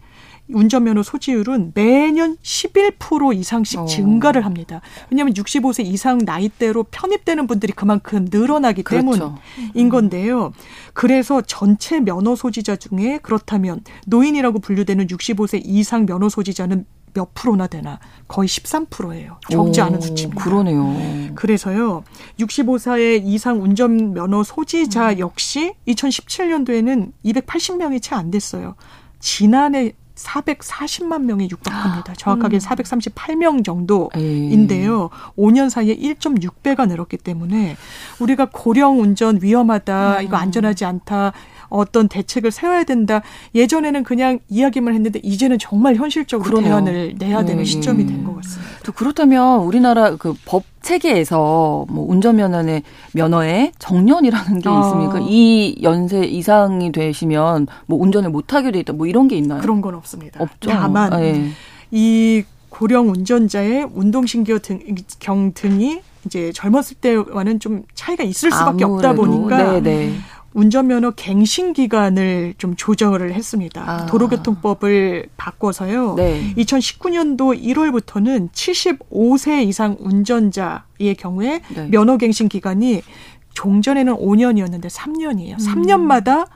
[0.49, 3.85] 운전면허 소지율은 매년 11% 이상씩 어.
[3.85, 4.81] 증가를 합니다.
[5.09, 9.37] 왜냐하면 65세 이상 나이대로 편입되는 분들이 그만큼 늘어나기 그렇죠.
[9.63, 10.51] 때문인 건데요.
[10.93, 17.99] 그래서 전체 면허 소지자 중에 그렇다면 노인이라고 분류되는 65세 이상 면허 소지자는 몇 프로나 되나
[18.27, 19.37] 거의 13%예요.
[19.49, 20.43] 적지 오, 않은 수치입니다.
[20.43, 21.33] 그러네요.
[21.35, 22.03] 그래서요.
[22.39, 25.19] 65세 이상 운전 면허 소지자 음.
[25.19, 28.75] 역시 2017년도에는 280명이 채 안 됐어요.
[29.19, 32.13] 지난해 440만 명에 육박합니다.
[32.13, 32.59] 정확하게 음.
[32.59, 35.09] 438명 정도인데요.
[35.11, 35.43] 에이.
[35.43, 37.75] 5년 사이에 1.6배가 늘었기 때문에
[38.19, 40.23] 우리가 고령 운전 위험하다, 음.
[40.23, 41.33] 이거 안전하지 않다,
[41.73, 43.21] 어떤 대책을 세워야 된다.
[43.55, 46.71] 예전에는 그냥 이야기만 했는데 이제는 정말 현실적으로 그러네요.
[46.83, 47.65] 대안을 내야 되는 네.
[47.65, 48.71] 시점이 된 것 같습니다.
[48.85, 52.83] 또 그렇다면 우리나라 그 법 체계에서 뭐 운전면허의
[53.13, 54.81] 면허에 정년이라는 게 아.
[54.81, 55.19] 있습니까?
[55.21, 58.91] 이 연세 이상이 되시면 뭐 운전을 못 하게 돼 있다.
[58.93, 59.61] 뭐 이런 게 있나요?
[59.61, 60.43] 그런 건 없습니다.
[60.43, 60.69] 없죠.
[60.69, 61.49] 다만 아, 네.
[61.91, 68.95] 이 고령 운전자의 운동신경경 등이 이제 젊었을 때와는 좀 차이가 있을 수밖에 아무래도.
[68.95, 70.13] 없다 보니까 네네.
[70.53, 70.59] 네.
[70.59, 73.83] 운전면허 갱신 기간을 좀 조정을 했습니다.
[73.85, 74.05] 아.
[74.05, 76.15] 도로교통법을 바꿔서요.
[76.15, 76.53] 네.
[76.57, 81.87] 2019년도 1월부터는 75세 이상 운전자의 경우에 네.
[81.89, 83.01] 면허 갱신 기간이
[83.53, 85.53] 종전에는 5년이었는데 3년이에요.
[85.53, 85.57] 음.
[85.57, 86.47] 3년마다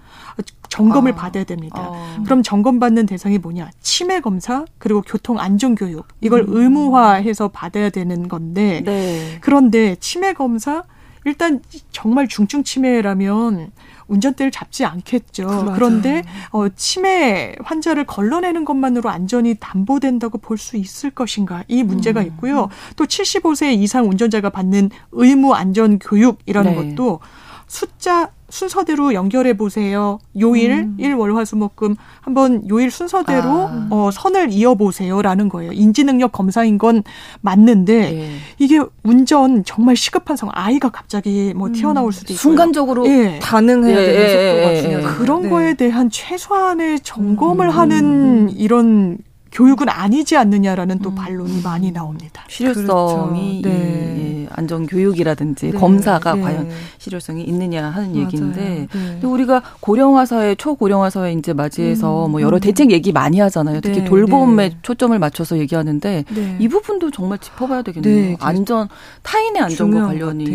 [0.69, 1.15] 점검을 아.
[1.15, 1.89] 받아야 됩니다.
[1.91, 2.23] 아.
[2.25, 3.69] 그럼 점검받는 대상이 뭐냐?
[3.81, 6.45] 치매 검사 그리고 교통 안전 교육 이걸 음.
[6.49, 9.37] 의무화해서 받아야 되는 건데 네.
[9.41, 10.83] 그런데 치매 검사
[11.27, 11.61] 일단
[11.91, 13.71] 정말 중증 치매라면
[14.07, 15.45] 운전대를 잡지 않겠죠.
[15.45, 15.73] 맞아요.
[15.75, 22.25] 그런데 어, 치매 환자를 걸러내는 것만으로 안전이 담보된다고 볼 수 있을 것인가 이 문제가 음.
[22.27, 22.69] 있고요.
[22.95, 26.95] 또 75세 이상 운전자가 받는 의무 안전 교육 이라는 네.
[26.95, 27.19] 것도
[27.67, 30.19] 숫자 순서대로 연결해 보세요.
[30.39, 30.95] 요일 음.
[30.99, 33.87] 일 월 화 수 목 금 한번 요일 순서대로 아.
[33.91, 35.71] 어, 선을 이어 보세요라는 거예요.
[35.73, 37.03] 인지 능력 검사인 건
[37.41, 38.29] 맞는데 예.
[38.57, 41.73] 이게 운전 정말 시급한 상황 아이가 갑자기 뭐 음.
[41.73, 43.39] 튀어나올 수도 있고 순간적으로 예.
[43.41, 44.05] 반응해야 예.
[44.05, 44.81] 되는 속도가 예.
[44.81, 45.07] 중요해요.
[45.17, 45.49] 그런 네.
[45.49, 47.71] 거에 대한 최소한의 점검을 음.
[47.71, 49.17] 하는 이런
[49.51, 51.15] 교육은 아니지 않느냐라는 또 음.
[51.15, 52.43] 반론이 많이 나옵니다.
[52.49, 53.77] 실효성이 그렇죠.
[53.77, 54.43] 네.
[54.43, 55.77] 예, 안전 교육이라든지 네.
[55.77, 56.41] 검사가 네.
[56.41, 58.25] 과연 실효성이 있느냐 하는 맞아요.
[58.25, 58.87] 얘기인데 네.
[58.91, 62.31] 근데 우리가 고령화 사회 초고령화 사회 이제 맞이해서 음.
[62.31, 62.59] 뭐 여러 음.
[62.59, 63.81] 대책 얘기 많이 하잖아요.
[63.81, 64.05] 특히 네.
[64.05, 64.77] 돌봄에 네.
[64.81, 66.25] 초점을 맞춰서 얘기하는데
[66.59, 68.37] 이 부분도 정말 짚어봐야 되겠네요.
[68.39, 68.87] 안전
[69.23, 70.45] 타인의 안전과 관련이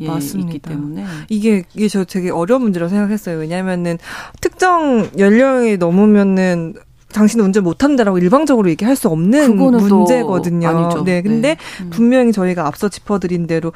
[0.00, 0.48] 예, 맞습니다.
[0.50, 3.38] 있기 때문에 이게 이게 저 되게 어려운 문제라고 생각했어요.
[3.38, 3.98] 왜냐하면은
[4.40, 6.74] 특정 연령이 넘으면은
[7.14, 10.68] 당신은 운전 못한다라고 일방적으로 얘기할 수 없는 문제거든요.
[10.68, 11.04] 아니죠.
[11.04, 11.56] 네, 근데 네.
[11.80, 11.90] 음.
[11.90, 13.72] 분명히 저희가 앞서 짚어드린 대로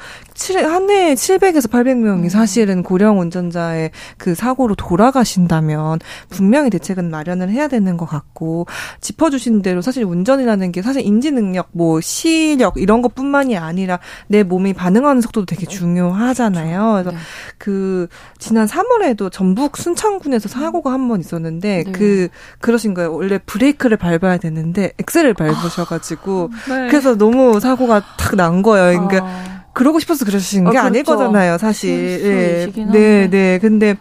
[0.57, 2.29] 한 해에 700에서 800명이 음.
[2.29, 5.99] 사실은 고령 운전자의 그 사고로 돌아가신다면
[6.29, 8.67] 분명히 대책은 마련을 해야 되는 것 같고
[9.01, 14.73] 짚어주신 대로 사실 운전이라는 게 사실 인지 능력, 뭐 시력 이런 것뿐만이 아니라 내 몸이
[14.75, 16.93] 반응하는 속도도 되게 중요하잖아요.
[16.95, 17.17] 그래서 네.
[17.59, 21.93] 그 지난 3월에도 전북 순창군에서 사고가 한 번 있었는데 네.
[21.93, 23.15] 그 그러신 거예요.
[23.29, 26.89] 원래 브레이크를 밟아야 되는데 엑셀을 밟으셔가지고 아, 네.
[26.89, 29.09] 그래서 너무 사고가 탁 난 거예요.
[29.09, 29.65] 그러니까 아.
[29.73, 31.19] 그러고 싶어서 그러신 게 아, 아닐 그렇죠.
[31.19, 32.71] 거잖아요, 사실.
[32.73, 33.59] 네, 네, 네.
[33.59, 33.97] 근데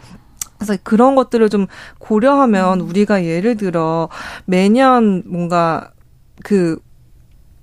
[0.58, 1.66] 그래서 그런 것들을 좀
[1.98, 2.88] 고려하면 음.
[2.88, 4.08] 우리가 예를 들어
[4.44, 5.92] 매년 뭔가
[6.44, 6.78] 그,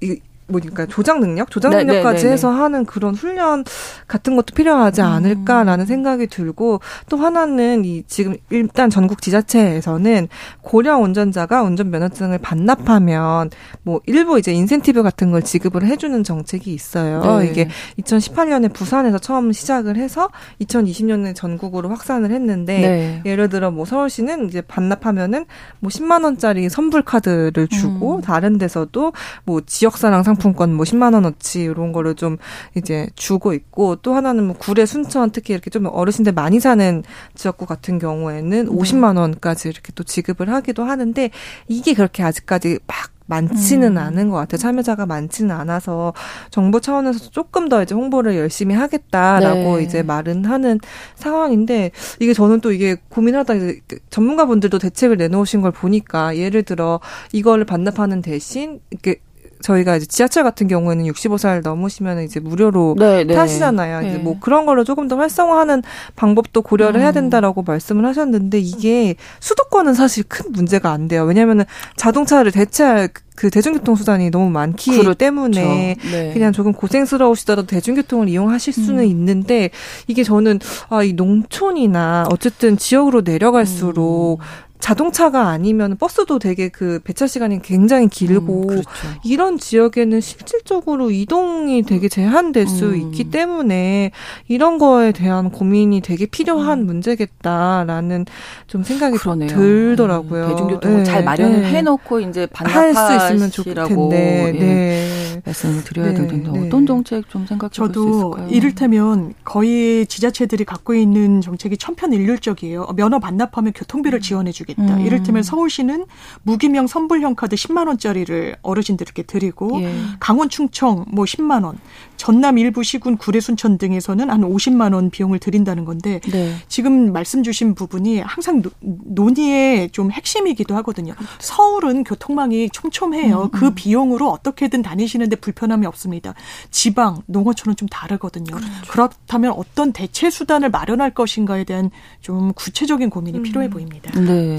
[0.01, 3.63] 이, 뭐니까 조작 능력, 조작 네, 능력까지 네, 네, 해서 하는 그런 훈련
[4.07, 5.07] 같은 것도 필요하지 음.
[5.07, 10.27] 않을까라는 생각이 들고 또 하나는 이 지금 일단 전국 지자체에서는
[10.61, 13.49] 고령 운전자가 운전 면허증을 반납하면
[13.81, 17.39] 뭐 일부 이제 인센티브 같은 걸 지급을 해주는 정책이 있어요.
[17.39, 17.47] 네.
[17.47, 20.29] 이게 2018년에 부산에서 처음 시작을 해서
[20.61, 23.21] 2020년에 전국으로 확산을 했는데 네.
[23.25, 25.45] 예를 들어 뭐 서울시는 이제 반납하면은
[25.79, 28.21] 뭐 10만 원짜리 선불 카드를 주고 음.
[28.21, 32.37] 다른 데서도 뭐 지역사랑 상 상품권 뭐 10만 원어치 이런 거를 좀
[32.75, 37.65] 이제 주고 있고 또 하나는 뭐 구례 순천 특히 이렇게 좀 어르신들 많이 사는 지역구
[37.65, 38.71] 같은 경우에는 네.
[38.71, 41.29] 50만 원까지 이렇게 또 지급을 하기도 하는데
[41.67, 43.97] 이게 그렇게 아직까지 막 많지는 음.
[43.97, 44.57] 않은 것 같아요.
[44.59, 46.13] 참여자가 많지는 않아서
[46.51, 49.83] 정부 차원에서 조금 더 이제 홍보를 열심히 하겠다라고 네.
[49.83, 50.79] 이제 말은 하는
[51.15, 53.79] 상황인데 이게 저는 또 이게 고민하다 이제
[54.11, 56.99] 전문가분들도 대책을 내놓으신 걸 보니까 예를 들어
[57.31, 59.21] 이거를 반납하는 대신 이렇게
[59.65, 63.33] 저희가 이제 지하철 같은 경우에는 65살 넘으시면 이제 무료로 네, 네.
[63.33, 64.01] 타시잖아요.
[64.01, 64.09] 네.
[64.09, 65.81] 이제 뭐 그런 걸로 조금 더 활성화하는
[66.15, 67.01] 방법도 고려를 음.
[67.01, 71.23] 해야 된다라고 말씀을 하셨는데 이게 수도권은 사실 큰 문제가 안 돼요.
[71.23, 75.13] 왜냐하면은 자동차를 대체할 그 대중교통 수단이 너무 많기 그렇죠.
[75.13, 76.31] 때문에 네.
[76.33, 79.09] 그냥 조금 고생스러우시더라도 대중교통을 이용하실 수는 음.
[79.09, 79.71] 있는데
[80.07, 84.64] 이게 저는 아 이 농촌이나 어쨌든 지역으로 내려갈수록 음.
[84.79, 88.89] 자동차가 아니면 버스도 되게 그 배차 시간이 굉장히 길고 음, 그렇죠.
[89.23, 92.95] 이런 지역에는 실질적으로 이동이 되게 제한될 수 음.
[92.95, 94.11] 있기 때문에
[94.47, 96.85] 이런 거에 대한 고민이 되게 필요한 음.
[96.85, 98.25] 문제겠다라는
[98.67, 99.49] 좀 생각이 그러네요.
[99.49, 100.43] 들더라고요.
[100.45, 101.67] 음, 대중교통을 네, 잘 마련을 네.
[101.69, 105.41] 해놓고 이제 반납할 수 있으면 좋을 텐데 예, 네.
[105.45, 106.67] 말씀을 드려야 네, 될 텐데 네.
[106.67, 108.47] 어떤 정책 좀 생각해 볼 수 있을까요?
[108.49, 112.87] 이를테면 거의 지자체들이 갖고 있는 정책이 천편일률적이에요.
[112.95, 114.85] 면허 반납하면 교통비를 지원해 주겠 다.
[114.85, 114.97] 있다.
[114.97, 115.05] 음.
[115.05, 116.05] 이를테면 서울시는
[116.43, 119.93] 무기명 선불형 카드 10만 원짜리를 어르신들께 드리고 예.
[120.19, 121.77] 강원 충청 뭐 10만 원,
[122.17, 126.55] 전남 일부 시군 구례 순천 등에서는 한 50만 원 비용을 드린다는 건데 네.
[126.67, 131.13] 지금 말씀 주신 부분이 항상 논의의 좀 핵심이기도 하거든요.
[131.39, 133.43] 서울은 교통망이 촘촘해요.
[133.43, 133.75] 음, 그 음.
[133.75, 136.33] 비용으로 어떻게든 다니시는데 불편함이 없습니다.
[136.71, 138.55] 지방, 농어촌은 좀 다르거든요.
[138.55, 138.71] 그렇죠.
[138.89, 143.43] 그렇다면 어떤 대체 수단을 마련할 것인가에 대한 좀 구체적인 고민이 음.
[143.43, 144.11] 필요해 보입니다.
[144.19, 144.54] 네.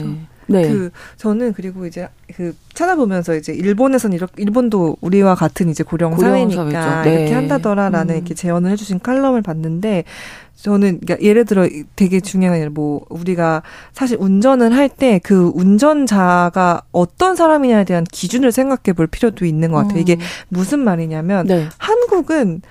[0.48, 0.68] 네.
[0.68, 6.30] 그 저는 그리고 이제 그 찾아보면서 이제 일본에선 이렇게 일본도 우리와 같은 이제 고령, 고령
[6.30, 7.14] 사회니까 네.
[7.14, 8.16] 이렇게 한다더라라는 음.
[8.16, 10.04] 이렇게 제언을 해주신 칼럼을 봤는데
[10.54, 17.36] 저는 그러니까 예를 들어 되게 중요한 예뭐 우리가 사실 운전을 할 때 그 운전자가 어떤
[17.36, 19.96] 사람이냐에 대한 기준을 생각해 볼 필요도 있는 것 같아요.
[19.96, 20.00] 음.
[20.00, 20.16] 이게
[20.48, 21.68] 무슨 말이냐면 네.
[21.78, 22.62] 한국은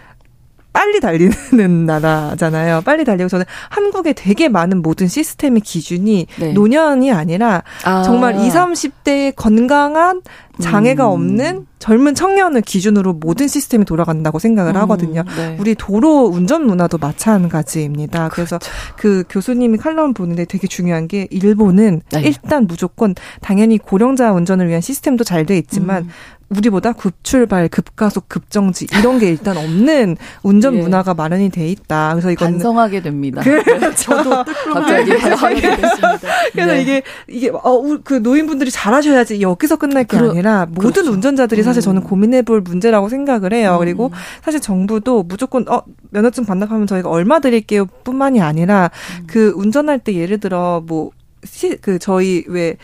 [0.76, 1.32] 빨리 달리는
[1.88, 2.82] 나라잖아요.
[2.82, 6.52] 빨리 달리고 저는 한국의 되게 많은 모든 시스템의 기준이 네.
[6.52, 8.04] 노년이 아니라 아.
[8.04, 10.22] 정말 20, 30대의 건강한
[10.60, 11.12] 장애가 음.
[11.12, 15.24] 없는 젊은 청년을 기준으로 모든 시스템이 돌아간다고 생각을 음, 하거든요.
[15.38, 15.56] 네.
[15.60, 18.30] 우리 도로 운전 문화도 마찬가지입니다.
[18.30, 18.58] 그렇죠.
[18.58, 18.60] 그래서
[18.98, 22.22] 그 교수님이 칼럼 보는데 되게 중요한 게 일본은 네.
[22.22, 26.10] 일단 무조건 당연히 고령자 운전을 위한 시스템도 잘 돼 있지만 음.
[26.50, 30.82] 우리보다 급출발, 급가속, 급정지 이런 게 일단 없는 운전 예.
[30.82, 32.12] 문화가 마련이 돼 있다.
[32.14, 33.42] 그래서 이건 반성하게 됩니다.
[33.42, 33.96] 그렇죠.
[33.96, 34.30] 저도
[34.74, 36.20] 갑자기 반성하게 됐습니다.
[36.52, 36.82] 그래서 네.
[36.82, 41.12] 이게 이게 어그 노인분들이 잘하셔야지 여기서 끝날 게 그러, 아니라 모든 그렇죠.
[41.12, 42.08] 운전자들이 사실 저는 음.
[42.08, 43.76] 고민해볼 문제라고 생각을 해요.
[43.76, 43.80] 음.
[43.80, 44.12] 그리고
[44.44, 45.82] 사실 정부도 무조건 어
[46.12, 49.28] 면허증 반납하면 저희가 얼마 드릴게요뿐만이 아니라 음.
[49.28, 51.10] 그 운전할 때 예를 들어 뭐
[51.44, 52.78] 시, 그 저희 왜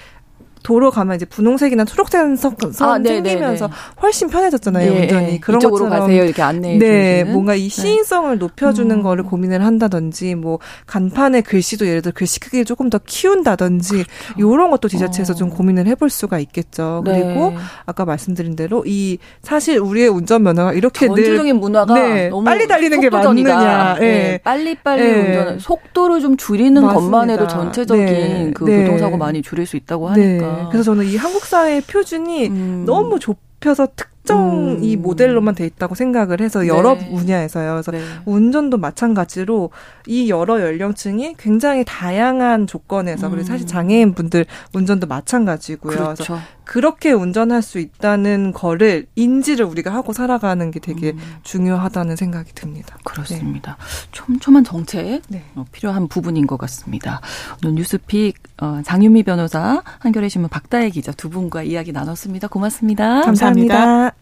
[0.63, 3.69] 도로 가면 이제 분홍색이나 초록색 선 아, 생기면서
[4.02, 7.69] 훨씬 편해졌잖아요 네, 운전이 그런 것처럼 가세요 이렇게 안내 네 뭔가 이 네.
[7.69, 8.38] 시인성을 네.
[8.38, 9.02] 높여주는 음.
[9.02, 14.54] 거를 고민을 한다든지 뭐 간판의 글씨도 예를 들어 글씨 크기를 조금 더 키운다든지 그렇죠.
[14.54, 15.36] 이런 것도 지자체에서 어.
[15.36, 17.24] 좀 고민을 해볼 수가 있겠죠 네.
[17.24, 17.54] 그리고
[17.86, 23.10] 아까 말씀드린 대로 이 사실 우리의 운전 면허가 이렇게 전체적인 문화가 네, 빨리 달리는 게
[23.10, 24.39] 맞느냐 네.
[24.43, 27.12] 빨리 빨리 운전 속도를 좀 줄이는 맞습니다.
[27.12, 31.81] 것만 해도 전체적인 그 교통사고 많이 줄일 수 있다고 하니까 그래서 저는 이 한국 사회의
[31.81, 32.84] 표준이 음.
[32.86, 34.84] 너무 좁혀서 특정 음.
[34.84, 37.09] 이 모델로만 돼 있다고 생각을 해서 여러 네.
[37.09, 37.71] 분야에서요.
[37.73, 38.01] 그래서 네.
[38.26, 39.71] 운전도 마찬가지로
[40.07, 43.32] 이 여러 연령층이 굉장히 다양한 조건에서 음.
[43.32, 45.95] 그리고 사실 장애인 분들 운전도 마찬가지고요.
[45.95, 46.23] 그렇죠.
[46.23, 46.41] 그래서
[46.72, 51.19] 그렇게 운전할 수 있다는 거를 인지를 우리가 하고 살아가는 게 되게 음.
[51.43, 52.97] 중요하다는 생각이 듭니다.
[53.03, 53.76] 그렇습니다.
[53.78, 54.07] 네.
[54.13, 55.43] 촘촘한 정책 네.
[55.55, 57.19] 어, 필요한 부분인 것 같습니다.
[57.61, 62.47] 오늘 뉴스픽 어, 장윤미 변호사, 한겨레 신문 박다혜 기자 두 분과 이야기 나눴습니다.
[62.47, 63.19] 고맙습니다.
[63.24, 63.76] 감사합니다.
[63.76, 64.15] 감사합니다.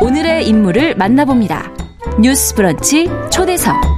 [0.00, 1.70] 오늘의 인물을 만나봅니다.
[2.22, 3.93] 뉴스 브런치 초대석.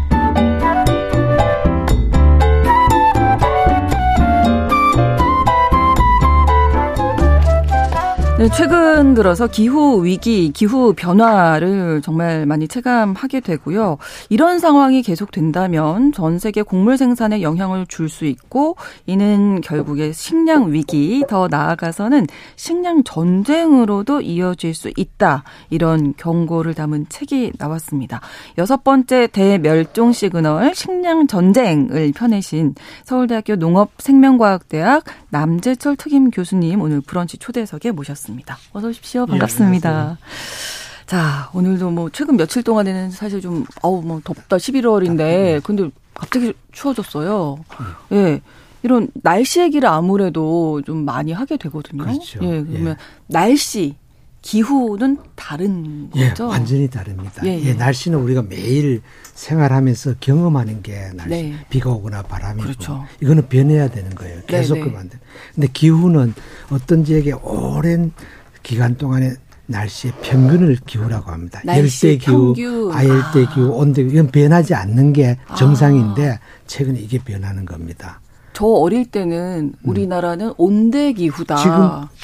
[8.39, 13.97] 네, 최근 들어서 기후 위기, 기후 변화를 정말 많이 체감하게 되고요.
[14.28, 18.76] 이런 상황이 계속된다면 전 세계 곡물 생산에 영향을 줄 수 있고
[19.07, 22.26] 이는 결국에 식량 위기, 더 나아가서는
[22.57, 25.43] 식량 전쟁으로도 이어질 수 있다.
[25.70, 28.20] 이런 경고를 담은 책이 나왔습니다.
[28.59, 32.74] 여섯 번째 대멸종 시그널 식량 전쟁을 펴내신
[33.05, 38.26] 서울대학교 농업생명과학대학 남재철 특임 교수님 오늘 브런치 초대석에 모셨습니다.
[38.27, 38.59] 나왔습니다.
[38.72, 39.22] 어서 오십시오.
[39.22, 40.18] 예, 반갑습니다.
[40.20, 46.53] 예, 자, 오늘도 뭐 최근 며칠 동안에는 사실 좀 어우 뭐 덥다 11월인데 근데 갑자기
[46.72, 47.59] 추워졌어요.
[47.81, 48.16] 음.
[48.16, 48.41] 예.
[48.83, 52.05] 이런 날씨 얘기를 아무래도 좀 많이 하게 되거든요.
[52.05, 52.39] 그렇죠.
[52.43, 52.97] 예, 그러면 예.
[53.27, 53.97] 날씨
[54.47, 56.47] 기후는 다른 예, 거죠?
[56.47, 57.42] 완전히 다릅니다.
[57.44, 57.64] 예, 예.
[57.64, 59.03] 예, 날씨는 우리가 매일
[59.34, 61.30] 생활하면서 경험하는 게 날씨.
[61.30, 61.55] 네.
[61.68, 62.99] 비가 오거나 바람이 그렇죠.
[62.99, 64.36] 고 이거는 변해야 되는 거예요.
[64.36, 65.18] 네, 계속 네, 그러면 돼.
[65.53, 66.32] 근데 기후는
[66.70, 68.12] 어떤 지역에 오랜
[68.62, 69.34] 기간 동안에
[69.66, 71.61] 날씨의 평균을 기후라고 합니다.
[71.66, 72.55] 열대 기후,
[72.92, 75.57] 아열대 기후, 온대 기후 이건 변하지 않는 게 아.
[75.57, 76.38] 정상인데 아.
[76.68, 78.20] 최근에 이게 변하는 겁니다.
[78.57, 79.90] 저 어릴 때는 음.
[79.90, 81.57] 우리나라는 온대 기후다.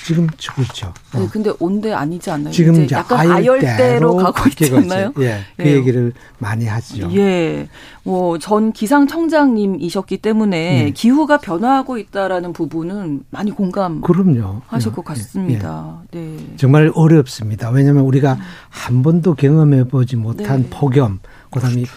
[0.02, 0.86] 지금 지금 그렇죠.
[1.14, 1.18] 어.
[1.18, 2.50] 네, 근데 온대 아니지 않나요?
[2.54, 5.12] 지금 이제 약간 아열대로 가고 있지 않나요?
[5.18, 5.74] 예, 그 예.
[5.74, 7.10] 얘기를 많이 하죠.
[7.14, 7.68] 예,
[8.02, 10.92] 뭐 전 기상청장님이셨기 때문에 음.
[10.94, 14.00] 기후가 변화하고 있다라는 부분은 많이 공감.
[14.00, 14.62] 그럼요.
[14.68, 16.00] 하실 것 예, 같습니다.
[16.14, 16.18] 예.
[16.18, 16.36] 네.
[16.56, 17.68] 정말 어렵습니다.
[17.68, 18.38] 왜냐하면 우리가 음.
[18.70, 20.70] 한 번도 경험해 보지 못한 네.
[20.70, 21.20] 폭염,
[21.50, 21.88] 그다음에 그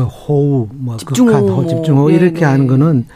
[0.00, 2.44] 호우, 뭐 극한 호우, 집중호우 네, 이렇게 네.
[2.46, 3.06] 하는 거는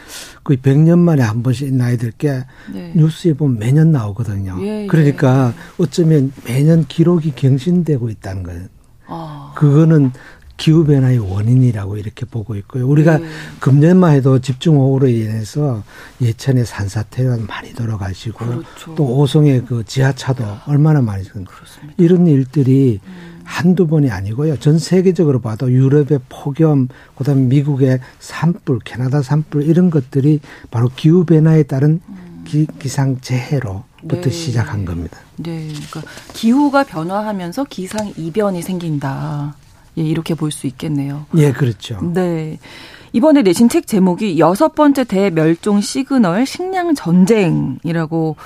[0.44, 2.92] 거의 100년 만에 한 번씩 나이 들게 네.
[2.94, 4.56] 뉴스에 보면 매년 나오거든요.
[4.60, 4.86] 예, 예.
[4.86, 8.62] 그러니까 어쩌면 매년 기록이 경신되고 있다는 거예요.
[9.08, 9.52] 아.
[9.56, 10.12] 그거는
[10.56, 12.88] 기후변화의 원인이라고 이렇게 보고 있고요.
[12.88, 13.26] 우리가 네.
[13.60, 15.82] 금년만 해도 집중호우로 인해서
[16.20, 18.94] 예천의 산사태가 많이 돌아가시고 그렇죠.
[18.94, 21.94] 또 오송의 그 지하차도 얼마나 많이 그렇습니다.
[21.98, 23.35] 이런 일들이 음.
[23.46, 24.58] 한두 번이 아니고요.
[24.58, 30.40] 전 세계적으로 봐도 유럽의 폭염, 그다음에 미국의 산불, 캐나다 산불 이런 것들이
[30.70, 32.00] 바로 기후 변화에 따른
[32.44, 34.30] 기, 기상 재해로 부터 네.
[34.30, 35.18] 시작한 겁니다.
[35.36, 36.02] 네, 그러니까
[36.34, 39.54] 기후가 변화하면서 기상 이변이 생긴다.
[39.98, 41.26] 예, 이렇게 볼 수 있겠네요.
[41.36, 42.00] 예, 그렇죠.
[42.02, 42.58] 네.
[43.12, 48.36] 이번에 내신 책 제목이 여섯 번째 대멸종 시그널 식량 전쟁이라고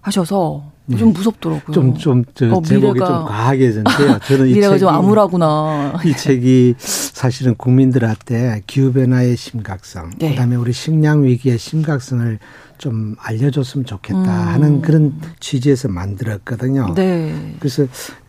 [0.00, 0.75] 하셔서 네.
[0.98, 1.74] 좀 무섭더라고요.
[1.74, 4.18] 좀, 좀, 저, 어, 제목이 좀 과하게 졌는데요.
[4.26, 6.00] 저는 이 책이, 좀 암울하구나.
[6.04, 10.30] 이 책이 사실은 국민들한테 기후변화의 심각성, 네.
[10.30, 12.38] 그 다음에 우리 식량 위기의 심각성을
[12.78, 14.26] 좀 알려줬으면 좋겠다 음.
[14.26, 16.94] 하는 그런 취지에서 만들었거든요.
[16.94, 17.54] 네.
[17.58, 17.86] 그래서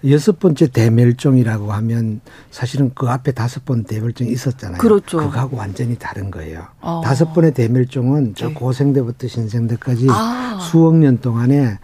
[0.10, 4.78] 여섯 번째 대멸종이라고 하면 사실은 그 앞에 다섯 번 대멸종이 있었잖아요.
[4.78, 5.18] 그렇죠.
[5.18, 6.66] 그거하고 완전히 다른 거예요.
[6.80, 7.02] 아.
[7.04, 8.54] 다섯 번의 대멸종은 저 네.
[8.54, 10.60] 고생대부터 신생대까지 아.
[10.62, 11.78] 수억 년 동안에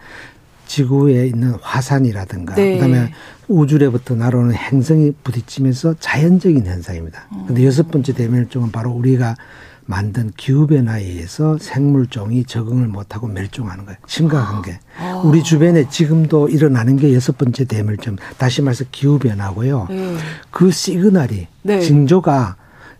[0.74, 2.74] 지구에 있는 화산이라든가 네.
[2.74, 3.12] 그다음에
[3.46, 7.28] 우주로부터 날아오는 행성이 부딪히면서 자연적인 현상입니다.
[7.46, 7.66] 근데 음.
[7.66, 9.36] 여섯 번째 대멸종은 바로 우리가
[9.86, 13.98] 만든 기후변화에 의해서 생물종이 적응을 못하고 멸종하는 거예요.
[14.08, 14.80] 심각한 게.
[14.98, 15.22] 아.
[15.24, 18.16] 우리 주변에 지금도 일어나는 게 여섯 번째 대멸종.
[18.36, 19.86] 다시 말해서 기후변화고요.
[19.90, 20.16] 네.
[20.50, 21.80] 그 시그널이, 네.
[21.80, 22.56] 징조가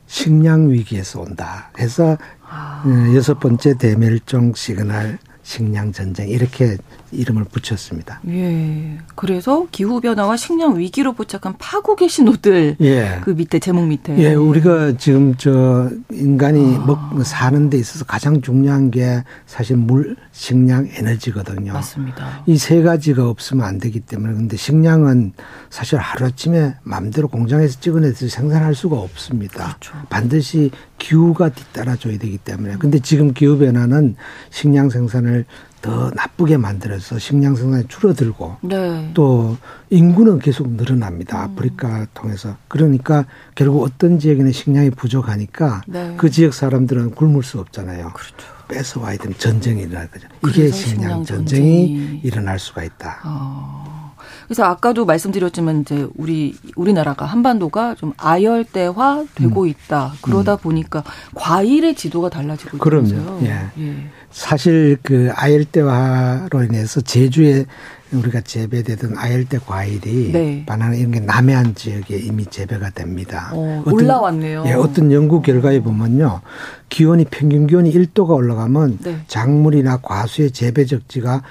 [0.06, 1.70] 식량 위기에서 온다.
[1.78, 2.18] 해서
[2.48, 2.84] 아.
[2.86, 6.76] 어, 여섯 번째 대멸종 시그널 식량 전쟁 이렇게
[7.12, 8.20] 이름을 붙였습니다.
[8.28, 8.98] 예.
[9.14, 12.76] 그래서 기후 변화와 식량 위기로 포착한 파국의 신호들.
[12.80, 13.20] 예.
[13.22, 14.16] 그 밑에 제목 밑에.
[14.18, 16.84] 예, 우리가 지금 저 인간이 아.
[16.86, 21.72] 먹 사는 데 있어서 가장 중요한 게 사실 물, 식량, 에너지거든요.
[21.74, 22.42] 맞습니다.
[22.46, 25.32] 이 세 가지가 없으면 안 되기 때문에 근데 식량은
[25.68, 29.76] 사실 하루아침에 마음대로 공장에서 찍어내서 생산할 수가 없습니다.
[29.78, 29.92] 그렇죠.
[30.08, 32.76] 반드시 기후가 뒤따라 줘야 되기 때문에.
[32.78, 34.16] 근데 지금 기후 변화는
[34.50, 35.44] 식량 생산을
[35.82, 39.10] 더 나쁘게 만들어서 식량 생산이 줄어들고 네.
[39.12, 39.58] 또
[39.90, 41.44] 인구는 계속 늘어납니다.
[41.44, 41.50] 음.
[41.50, 46.14] 아프리카 통해서 그러니까 결국 어떤 지역에는 식량이 부족하니까 네.
[46.16, 48.12] 그 지역 사람들은 굶을 수 없잖아요.
[48.14, 48.54] 그렇죠.
[48.66, 50.26] 뺏어 와야 되면 전쟁이 일어날 거죠.
[50.48, 53.20] 이게 식량 전쟁이, 전쟁이, 일어날 수가 있다.
[53.24, 54.03] 어.
[54.46, 59.68] 그래서 아까도 말씀드렸지만 이제 우리 우리나라가 한반도가 좀 아열대화 되고 음.
[59.68, 60.12] 있다.
[60.22, 60.58] 그러다 음.
[60.58, 63.40] 보니까 과일의 지도가 달라지고 있어요.
[63.42, 63.70] 예.
[63.78, 63.96] 예.
[64.30, 67.66] 사실 그 아열대화로 인해서 제주에
[68.12, 70.64] 우리가 재배되던 아열대 과일이 네.
[70.66, 73.50] 바나나 이런 게 남해안 지역에 이미 재배가 됩니다.
[73.52, 74.64] 어, 올라왔네요.
[74.66, 76.40] 예, 어떤 연구 결과에 보면요.
[76.88, 79.18] 기온이 평균 기온이 1도가 올라가면 네.
[79.26, 81.42] 작물이나 과수의 재배 적지가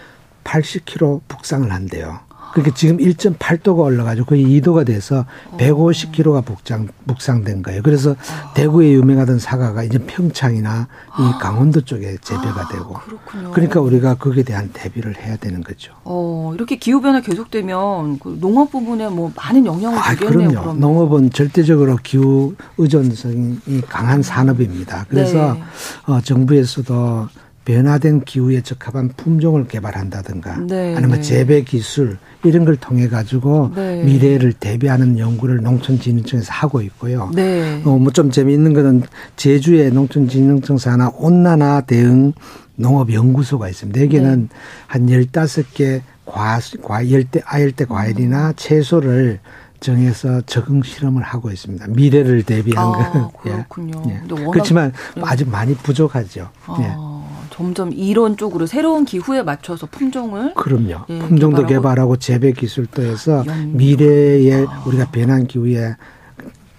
[0.44, 2.20] 80km 북상을 한대요.
[2.54, 5.26] 그렇게 지금 1.8도가 올라가지고 거의 2도가 돼서
[5.58, 7.82] 150km가 북상, 북상된 거예요.
[7.82, 8.16] 그래서
[8.54, 10.88] 대구에 유명하던 사과가 이제 평창이나
[11.20, 12.94] 이 강원도 쪽에 재배가 아, 되고.
[12.94, 13.52] 그렇군요.
[13.52, 15.94] 그러니까 우리가 거기에 대한 대비를 해야 되는 거죠.
[16.04, 20.50] 어, 이렇게 기후변화 계속되면 그 농업 부분에 뭐 많은 영향을 아, 주겠네요.
[20.50, 20.62] 그럼요.
[20.62, 20.80] 그러면.
[20.80, 23.58] 농업은 절대적으로 기후 의존성이
[23.90, 25.08] 강한 산업입니다.
[25.10, 25.64] 그래서 네.
[26.06, 27.28] 어, 정부에서도
[27.66, 31.22] 변화된 기후에 적합한 품종을 개발한다든가 네, 아니면 네.
[31.22, 34.04] 재배 기술 이런 걸 통해 가지고 네.
[34.04, 37.32] 미래를 대비하는 연구를 농촌진흥청에서 하고 있고요.
[37.34, 37.82] 네.
[37.86, 39.04] 어, 뭐 좀 재미있는 거는
[39.38, 42.34] 제주의 농촌진흥청 산하 온난화 대응
[42.76, 44.02] 농업 연구소가 있습니다.
[44.02, 44.56] 여기는 네.
[44.88, 48.54] 한 열다섯 개 과, 과, 열대, 아열대 과일이나 음.
[48.56, 49.40] 채소를
[49.80, 51.88] 정해서 적응 실험을 하고 있습니다.
[51.90, 53.34] 미래를 대비한 아, 거.
[53.48, 53.52] 예.
[53.52, 54.02] 그렇군요.
[54.08, 54.22] 예.
[54.52, 55.22] 그렇지만 네.
[55.26, 56.50] 아직 많이 부족하죠.
[56.68, 57.13] 아, 예.
[57.54, 61.06] 점점 이런 쪽으로 새로운 기후에 맞춰서 품종을 그럼요.
[61.10, 64.84] 예, 품종도 개발하고, 재배 기술도 해서 미래에 아.
[64.88, 65.96] 우리가 변한 기후에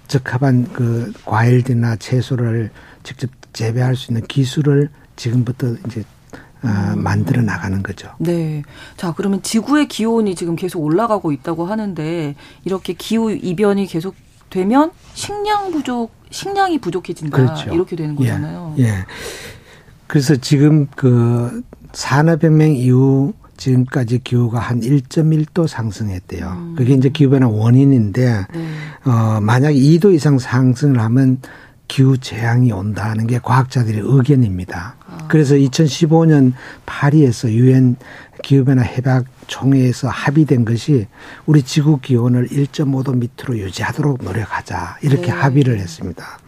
[0.08, 2.72] 적합한 그 과일들이나 채소를
[3.04, 6.02] 직접 재배할 수 있는 기술을 지금부터 이제
[6.64, 8.10] 어, 만들어 나가는 거죠.
[8.18, 8.64] 네.
[8.96, 14.16] 자, 그러면 지구의 기온이 지금 계속 올라가고 있다고 하는데 이렇게 기후 이변이 계속
[14.50, 17.36] 되면 식량 부족, 식량이 부족해진다.
[17.36, 17.72] 그렇죠.
[17.72, 18.16] 이렇게 되는 예.
[18.16, 18.74] 거잖아요.
[18.78, 18.82] 예.
[18.84, 19.04] 예.
[20.07, 26.48] 그래서 지금 그 산업혁명 이후 지금까지 기후가 한 1.1도 상승했대요.
[26.48, 26.74] 음.
[26.76, 28.68] 그게 이제 기후변화 원인인데, 네.
[29.05, 31.38] 어, 만약 2도 이상 상승을 하면
[31.86, 34.96] 기후 재앙이 온다는 게 과학자들의 의견입니다.
[35.07, 35.28] 아.
[35.28, 36.52] 그래서 2015년
[36.86, 37.96] 파리에서 유엔
[38.42, 41.07] 기후변화 해박 총회에서 합의된 것이
[41.46, 45.30] 우리 지구 기온을 1.5도 밑으로 유지하도록 노력하자 이렇게 네.
[45.30, 46.38] 합의를 했습니다.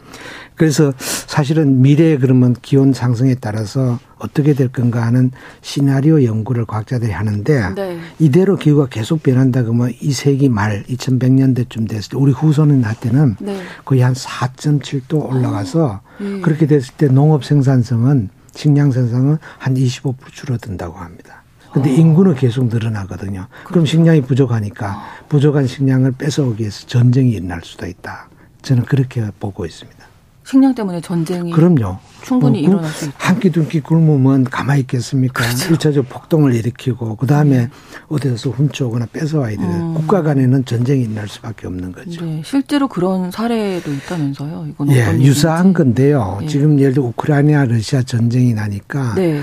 [0.55, 7.75] 그래서 사실은 미래에 그러면 기온 상승에 따라서 어떻게 될 건가 하는 시나리오 연구를 과학자들이 하는데
[7.75, 7.99] 네.
[8.19, 13.37] 이대로 기후가 계속 변한다 그러면 이 세기 말 2100년대쯤 됐을 때 우리 후손이나 때는
[13.85, 16.41] 거의 한 4.7도 올라가서 음.
[16.43, 21.43] 그렇게 됐을 때 농업 생산성은 식량 생산은 한 25% 줄어든다고 합니다.
[21.73, 21.93] 근데 어.
[21.93, 23.49] 인구는 계속 늘어나거든요.
[23.65, 23.87] 그럼 그렇죠.
[23.87, 28.31] 식량이 부족하니까 부족한 식량을 뺏어오기 위해서 전쟁이 일어날 수도 있다.
[28.63, 30.06] 저는 그렇게 보고 있습니다.
[30.47, 31.99] 식량 때문에 전쟁이 그럼요.
[32.23, 33.15] 충분히 어, 일어날 수 있다.
[33.19, 35.43] 한끼 두 끼 굶으면 가만히 있겠습니까?
[35.45, 35.75] 그렇죠.
[35.75, 37.69] 1차적 폭동을 일으키고 그다음에 네.
[38.09, 39.95] 어디서 훔쳐오거나 뺏어와야 되는 음.
[39.95, 42.25] 국가 간에는 전쟁이 일어날 수밖에 없는 거죠.
[42.25, 42.43] 네.
[42.45, 44.67] 실제로 그런 사례도 있다면서요.
[44.71, 46.39] 이건 예, 유사한 건데요.
[46.43, 46.47] 네.
[46.47, 49.41] 지금 예를 들어 우크라이나 러시아 전쟁이 나니까 네.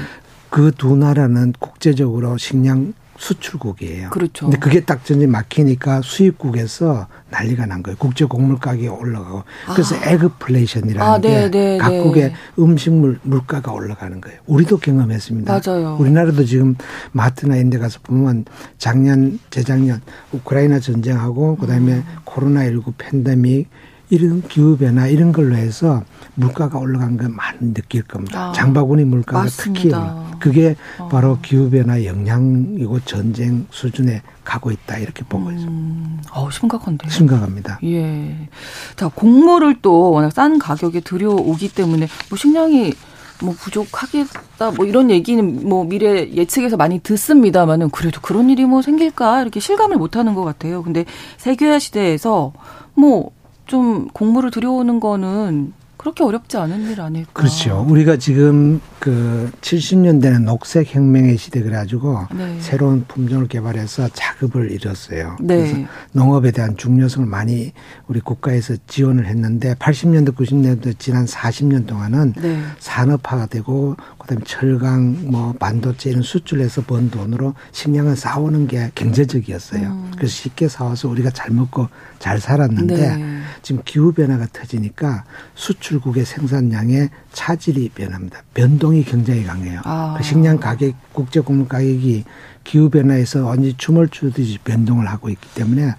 [0.49, 2.93] 그두 나라는 국제적으로 식량
[3.23, 4.09] 수출국이에요.
[4.09, 4.45] 그렇죠.
[4.45, 7.97] 근데 그게 딱 전에 막히니까 수입국에서 난리가 난 거예요.
[7.97, 9.43] 국제 곡물 가격이 올라가고.
[9.71, 10.09] 그래서 아.
[10.09, 12.35] agflation이라는 아, 게 네, 네, 각국의 네.
[12.59, 14.39] 음식물 물가가 올라가는 거예요.
[14.45, 15.61] 우리도 경험했습니다.
[15.65, 15.95] 맞아요.
[15.99, 16.75] 우리나라도 지금
[17.13, 18.43] 마트나 이런 데 가서 보면
[18.77, 20.01] 작년 재작년
[20.33, 22.05] 우크라이나 전쟁하고 그다음에 음.
[22.25, 23.69] 코로나 19 팬데믹
[24.09, 26.03] 이런 기후변화 이런 걸로 해서
[26.35, 28.49] 물가가 올라간 걸 많이 느낄 겁니다.
[28.49, 30.25] 아, 장바구니 물가가 맞습니다.
[30.31, 31.07] 특히 그게 어.
[31.07, 35.55] 바로 기후변화 영향이고 전쟁 수준에 가고 있다 이렇게 보고 음.
[35.55, 36.29] 있습니다.
[36.33, 37.09] 어, 심각한데요.
[37.09, 37.79] 심각합니다.
[37.83, 38.49] 예.
[38.95, 42.93] 자, 곡물을 또 워낙 싼 가격에 들여오기 때문에 뭐 식량이
[43.41, 49.41] 뭐 부족하겠다 뭐 이런 얘기는 뭐 미래 예측에서 많이 듣습니다만은 그래도 그런 일이 뭐 생길까
[49.41, 50.83] 이렇게 실감을 못 하는 것 같아요.
[50.83, 51.05] 근데
[51.37, 52.53] 세계화 시대에서
[52.93, 53.31] 뭐
[53.73, 57.31] 좀 공부를 들여오는 거는 그렇게 어렵지 않은 일 아닐까.
[57.33, 57.83] 그렇죠.
[57.89, 62.57] 우리가 지금 그 70년대는 녹색 혁명의 시대 그래가지고 네.
[62.59, 65.37] 새로운 품종을 개발해서 자급을 이뤘어요.
[65.39, 65.57] 네.
[65.57, 67.71] 그래서 농업에 대한 중요성을 많이
[68.07, 72.59] 우리 국가에서 지원을 했는데 80년대 90년대 지난 40년 동안은 네.
[72.77, 79.87] 산업화가 되고 그다음에 철강 뭐 반도체 이런 수출해서 번 돈으로 식량을 사오는 게 경제적이었어요.
[79.87, 80.11] 음.
[80.15, 81.87] 그래서 쉽게 사와서 우리가 잘 먹고
[82.19, 83.39] 잘 살았는데 네.
[83.61, 88.41] 지금 기후 변화가 터지니까 수출국의 생산량의 차질이 변합니다.
[88.53, 89.81] 변동이 굉장히 강해요.
[89.83, 90.15] 아.
[90.17, 92.23] 그 식량 가격, 국제 곡물 가격이
[92.63, 95.93] 기후 변화에서 완전히 춤을 추듯이 변동을 하고 있기 때문에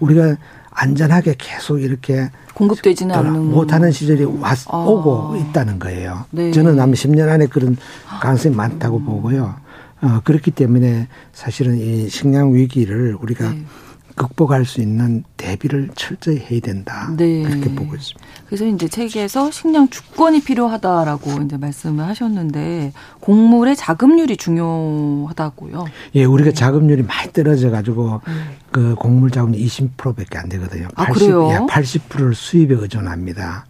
[0.00, 0.36] 우리가
[0.78, 4.78] 안전하게 계속 이렇게 공급되지는 않는 못하는 시절이 왔 아.
[4.78, 6.24] 오고 있다는 거예요.
[6.30, 6.52] 네.
[6.52, 7.76] 저는 아마 10년 안에 그런
[8.20, 9.04] 가능성이 많다고 음.
[9.04, 9.56] 보고요.
[10.00, 13.64] 어, 그렇기 때문에 사실은 이 식량 위기를 우리가 네.
[14.18, 17.10] 극복할 수 있는 대비를 철저히 해야 된다.
[17.16, 17.42] 네.
[17.42, 18.26] 그렇게 보고 있습니다.
[18.46, 25.86] 그래서 이제 책에서 식량 주권이 필요하다라고 이제 말씀을 하셨는데 곡물의 자급률이 중요하다고요.
[26.16, 26.54] 예, 우리가 네.
[26.54, 28.32] 자급률이 많이 떨어져 가지고 네.
[28.70, 30.88] 그 곡물 자급률 20%밖에 안 되거든요.
[30.96, 31.50] 80, 아, 그래요?
[31.52, 33.66] 예, 80%를 수입에 의존합니다.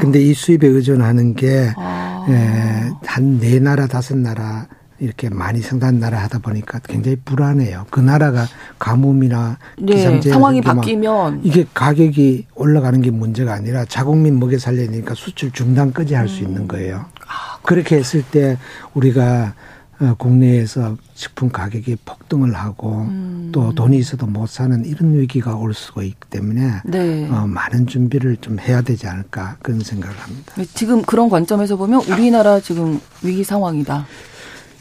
[0.00, 2.26] 근데 이 수입에 의존하는 게, 아.
[2.28, 4.66] 예, 한 네 나라, 다섯 나라
[5.00, 7.86] 이렇게 많이 생산 나라 하다 보니까 굉장히 불안해요.
[7.90, 8.46] 그 나라가
[8.78, 15.52] 가뭄이나 네, 기상재 상황이 바뀌면 이게 가격이 올라가는 게 문제가 아니라 자국민 먹여 살려니까 수출
[15.52, 16.48] 중단까지 할수 음.
[16.48, 17.06] 있는 거예요.
[17.26, 18.58] 아, 그렇게 했을 때
[18.94, 19.54] 우리가
[20.00, 23.50] 어, 국내에서 식품 가격이 폭등을 하고 음.
[23.52, 27.28] 또 돈이 있어도 못 사는 이런 위기가 올 수가 있기 때문에 네.
[27.28, 30.54] 어, 많은 준비를 좀 해야 되지 않을까 그런 생각을 합니다.
[30.74, 34.06] 지금 그런 관점에서 보면 우리나라 지금 위기 상황이다.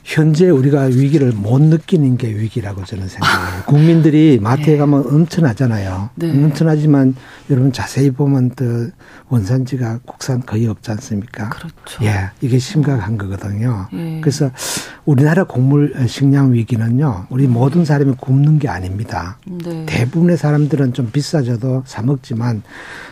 [0.08, 3.64] 현재 우리가 위기를 못 느끼는 게 위기라고 저는 생각해요.
[3.66, 4.78] 국민들이 마트에 네.
[4.78, 6.12] 가면 엄청나잖아요.
[6.16, 6.30] 네.
[6.30, 7.14] 엄청나지만
[7.50, 8.88] 여러분 자세히 보면 또
[9.28, 11.50] 원산지가 국산 거의 없지 않습니까?
[11.50, 12.06] 그렇죠.
[12.06, 13.90] 예, 이게 심각한 거거든요.
[13.92, 14.22] 예.
[14.22, 14.50] 그래서
[15.04, 19.38] 우리나라 곡물 식량 위기는요, 우리 모든 사람이 굶는 게 아닙니다.
[19.46, 19.86] 네.
[19.88, 22.64] 대부분의 사람들은 좀 비싸져도 사 먹지만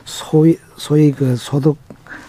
[0.05, 1.77] 소위 소위 그 소득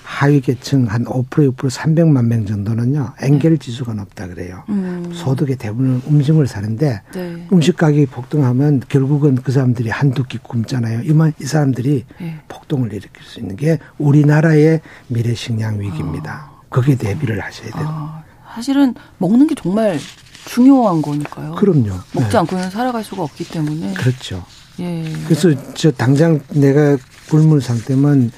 [0.07, 4.63] 하위 계층 한 5% 6% 300만 명 정도는요 엔겔 지수가 높다 그래요.
[4.69, 5.11] 음.
[5.13, 7.47] 소득의 대부분은 음식을 사는데 네.
[7.53, 11.03] 음식 가격이 폭등하면 결국은 그 사람들이 한두 끼 굶잖아요.
[11.03, 12.41] 이만 이 사람들이 네.
[12.47, 16.51] 폭동을 일으킬 수 있는 게 우리나라의 미래 식량 위기입니다.
[16.53, 16.61] 아.
[16.71, 17.85] 거기에 대비를 하셔야 돼요.
[17.89, 18.23] 아.
[18.55, 19.99] 사실은 먹는 게 정말
[20.45, 21.57] 중요한 거니까요.
[21.57, 21.91] 그럼요.
[22.13, 22.39] 먹지 네.
[22.39, 23.95] 않고는 살아갈 수가 없기 때문에.
[23.95, 24.45] 그렇죠.
[24.79, 25.03] 예.
[25.25, 26.97] 그래서 저 당장 내가
[27.29, 28.31] 굶은 상태면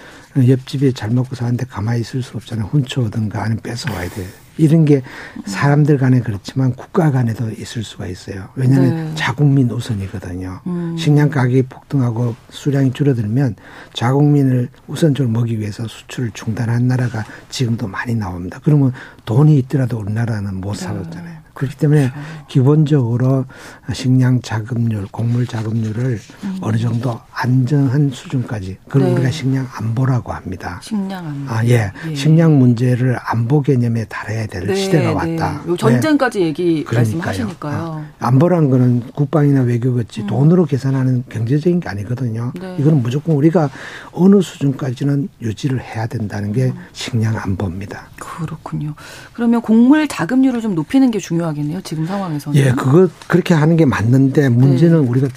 [0.46, 2.66] 옆집에 잘 먹고 사는데 가만히 있을 수 없잖아요.
[2.66, 4.26] 훔쳐오든가 아니면 뺏어와야 돼.
[4.58, 5.02] 이런 게
[5.46, 8.48] 사람들 간에 그렇지만 국가 간에도 있을 수가 있어요.
[8.56, 9.14] 왜냐하면 네.
[9.14, 10.60] 자국민 우선이거든요.
[10.66, 10.96] 음.
[10.98, 13.56] 식량 가격이 폭등하고 수량이 줄어들면
[13.94, 18.60] 자국민을 우선적으로 먹기 위해서 수출을 중단한 나라가 지금도 많이 나옵니다.
[18.62, 18.92] 그러면
[19.24, 20.80] 돈이 있더라도 우리나라는 못 네.
[20.80, 21.37] 사겠잖아요.
[21.58, 22.46] 그렇기 때문에 그렇죠.
[22.46, 23.44] 기본적으로
[23.92, 26.58] 식량 자급률, 곡물 자급률을 음.
[26.60, 29.12] 어느 정도 안정한 수준까지 그걸 네.
[29.14, 30.78] 우리가 식량 안보라고 합니다.
[30.82, 31.52] 식량 안보.
[31.52, 31.90] 아, 예.
[32.08, 32.14] 예.
[32.14, 35.36] 식량 문제를 안보 개념에 달해야 될 네, 시대가 네.
[35.36, 35.60] 왔다.
[35.76, 38.06] 전쟁까지 얘기 말씀하시니까요.
[38.20, 40.26] 아, 안보라는 거는 국방이나 외교 같이 음.
[40.28, 42.52] 돈으로 계산하는 경제적인 게 아니거든요.
[42.60, 42.76] 네.
[42.78, 43.68] 이거는 무조건 우리가
[44.12, 46.78] 어느 수준까지는 유지를 해야 된다는 게 음.
[46.92, 48.10] 식량 안보입니다.
[48.16, 48.94] 그렇군요.
[49.32, 51.47] 그러면 곡물 자급률을 좀 높이는 게 중요하겠네요.
[51.48, 51.80] 필요하겠네요.
[51.82, 52.58] 지금 상황에서는.
[52.60, 55.08] 예, 그거 그렇게 하는 게 맞는데 문제는 네.
[55.08, 55.28] 우리가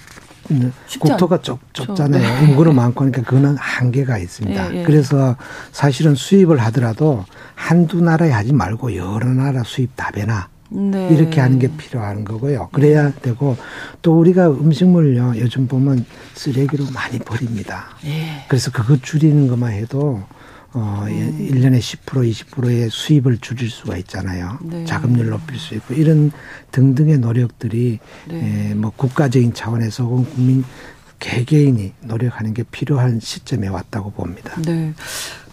[0.99, 2.21] 국토가 좁, 좁잖아요.
[2.21, 2.49] 네.
[2.49, 4.69] 인구는 많고 하니까 그거는 한계가 있습니다.
[4.69, 4.83] 네, 네.
[4.83, 5.35] 그래서
[5.71, 11.09] 사실은 수입을 하더라도 한두 나라에 하지 말고 여러 나라 수입 다배나 네.
[11.09, 12.69] 이렇게 하는 게 필요한 거고요.
[12.71, 13.57] 그래야 되고
[14.01, 17.85] 또 우리가 음식물요 요즘 보면 쓰레기로 많이 버립니다.
[18.03, 18.45] 네.
[18.47, 20.23] 그래서 그거 줄이는 것만 해도
[20.73, 21.47] 어, 음.
[21.51, 24.57] 1년에 10% 20%의 수입을 줄일 수가 있잖아요.
[24.61, 24.85] 네.
[24.85, 26.31] 자금률 높일 수 있고 이런
[26.71, 27.99] 등등의 노력들이
[28.29, 28.69] 네.
[28.71, 30.63] 에, 뭐 국가적인 차원에서 혹은 국민
[31.19, 34.59] 개개인이 노력하는 게 필요한 시점에 왔다고 봅니다.
[34.61, 34.93] 네.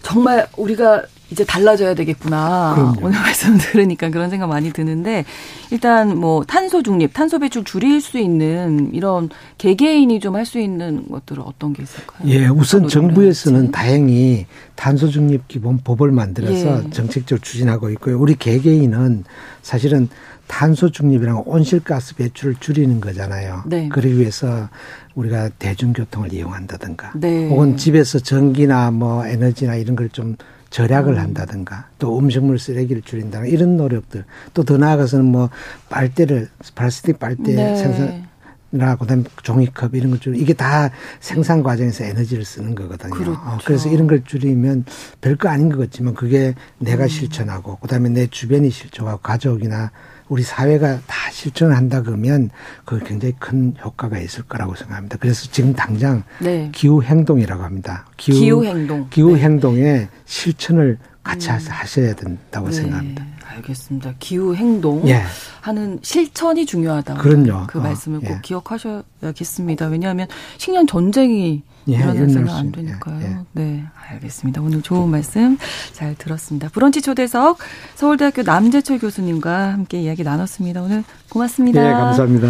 [0.01, 2.73] 정말 우리가 이제 달라져야 되겠구나.
[2.75, 3.05] 그럼요.
[3.07, 5.25] 오늘 말씀 들으니까 그런 생각 많이 드는데
[5.69, 11.07] 일단 뭐 탄소 중립, 탄소 배출 줄일 수 있는 이런 개개인이 좀 할 수 있는
[11.09, 12.27] 것들은 어떤 게 있을까요?
[12.29, 16.89] 예, 우선 정부에서는 다행히 탄소 중립 기본 법을 만들어서 예.
[16.91, 18.19] 정책적으로 추진하고 있고요.
[18.19, 19.25] 우리 개개인은
[19.61, 20.09] 사실은
[20.47, 23.63] 탄소 중립이랑 온실가스 배출을 줄이는 거잖아요.
[23.67, 23.87] 네.
[23.89, 24.67] 그러기 위해서
[25.13, 27.47] 우리가 대중교통을 이용한다든가 네.
[27.49, 30.35] 혹은 집에서 전기나 뭐 에너지나 이런 걸 좀
[30.69, 31.19] 절약을 음.
[31.19, 35.49] 한다든가 또 음식물 쓰레기를 줄인다는 이런 노력들 또 더 나아가서는 뭐
[35.89, 37.75] 빨대를 플라스틱 빨대 네.
[37.75, 38.27] 생산
[38.71, 43.09] 나 그다음 종이컵 이런 것 줄 이게 다 생산 과정에서 에너지를 쓰는 거거든요.
[43.15, 43.31] 그렇죠.
[43.31, 44.85] 어, 그래서 이런 걸 줄이면
[45.21, 47.07] 별거 아닌 것 같지만 그게 내가 음.
[47.07, 49.89] 실천하고 그다음에 내 주변이 실천하고 가족이나
[50.29, 52.49] 우리 사회가 다 실천을 한다 그러면
[52.85, 55.17] 그 굉장히 큰 효과가 있을 거라고 생각합니다.
[55.19, 56.69] 그래서 지금 당장 네.
[56.73, 58.05] 기후 행동이라고 합니다.
[58.15, 59.07] 기후, 기후 행동.
[59.09, 59.41] 기후 네.
[59.41, 61.57] 행동에 실천을 같이 음.
[61.67, 62.73] 하셔야 된다고 네.
[62.73, 63.25] 생각합니다.
[63.55, 64.13] 알겠습니다.
[64.19, 65.21] 기후 행동 예.
[65.61, 67.15] 하는 실천이 중요하다.
[67.15, 67.67] 그럼요.
[67.67, 68.39] 그 어, 말씀을 꼭 예.
[68.41, 69.87] 기억하셔야겠습니다.
[69.87, 70.27] 왜냐하면
[70.57, 73.19] 식량 전쟁이 예, 일어나서는 안 되니까요.
[73.21, 73.37] 예, 예.
[73.53, 74.61] 네, 알겠습니다.
[74.61, 75.57] 오늘 좋은 말씀
[75.93, 76.69] 잘 들었습니다.
[76.71, 77.57] 브런치 초대석
[77.95, 80.81] 서울대학교 남재철 교수님과 함께 이야기 나눴습니다.
[80.81, 81.81] 오늘 고맙습니다.
[81.81, 82.49] 네, 감사합니다.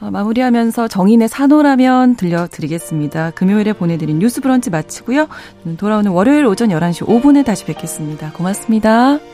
[0.00, 3.30] 어, 마무리하면서 정인의 산호라면 들려드리겠습니다.
[3.32, 5.28] 금요일에 보내드린 뉴스 브런치 마치고요.
[5.76, 8.32] 돌아오는 월요일 오전 11시 5분에 다시 뵙겠습니다.
[8.32, 9.33] 고맙습니다.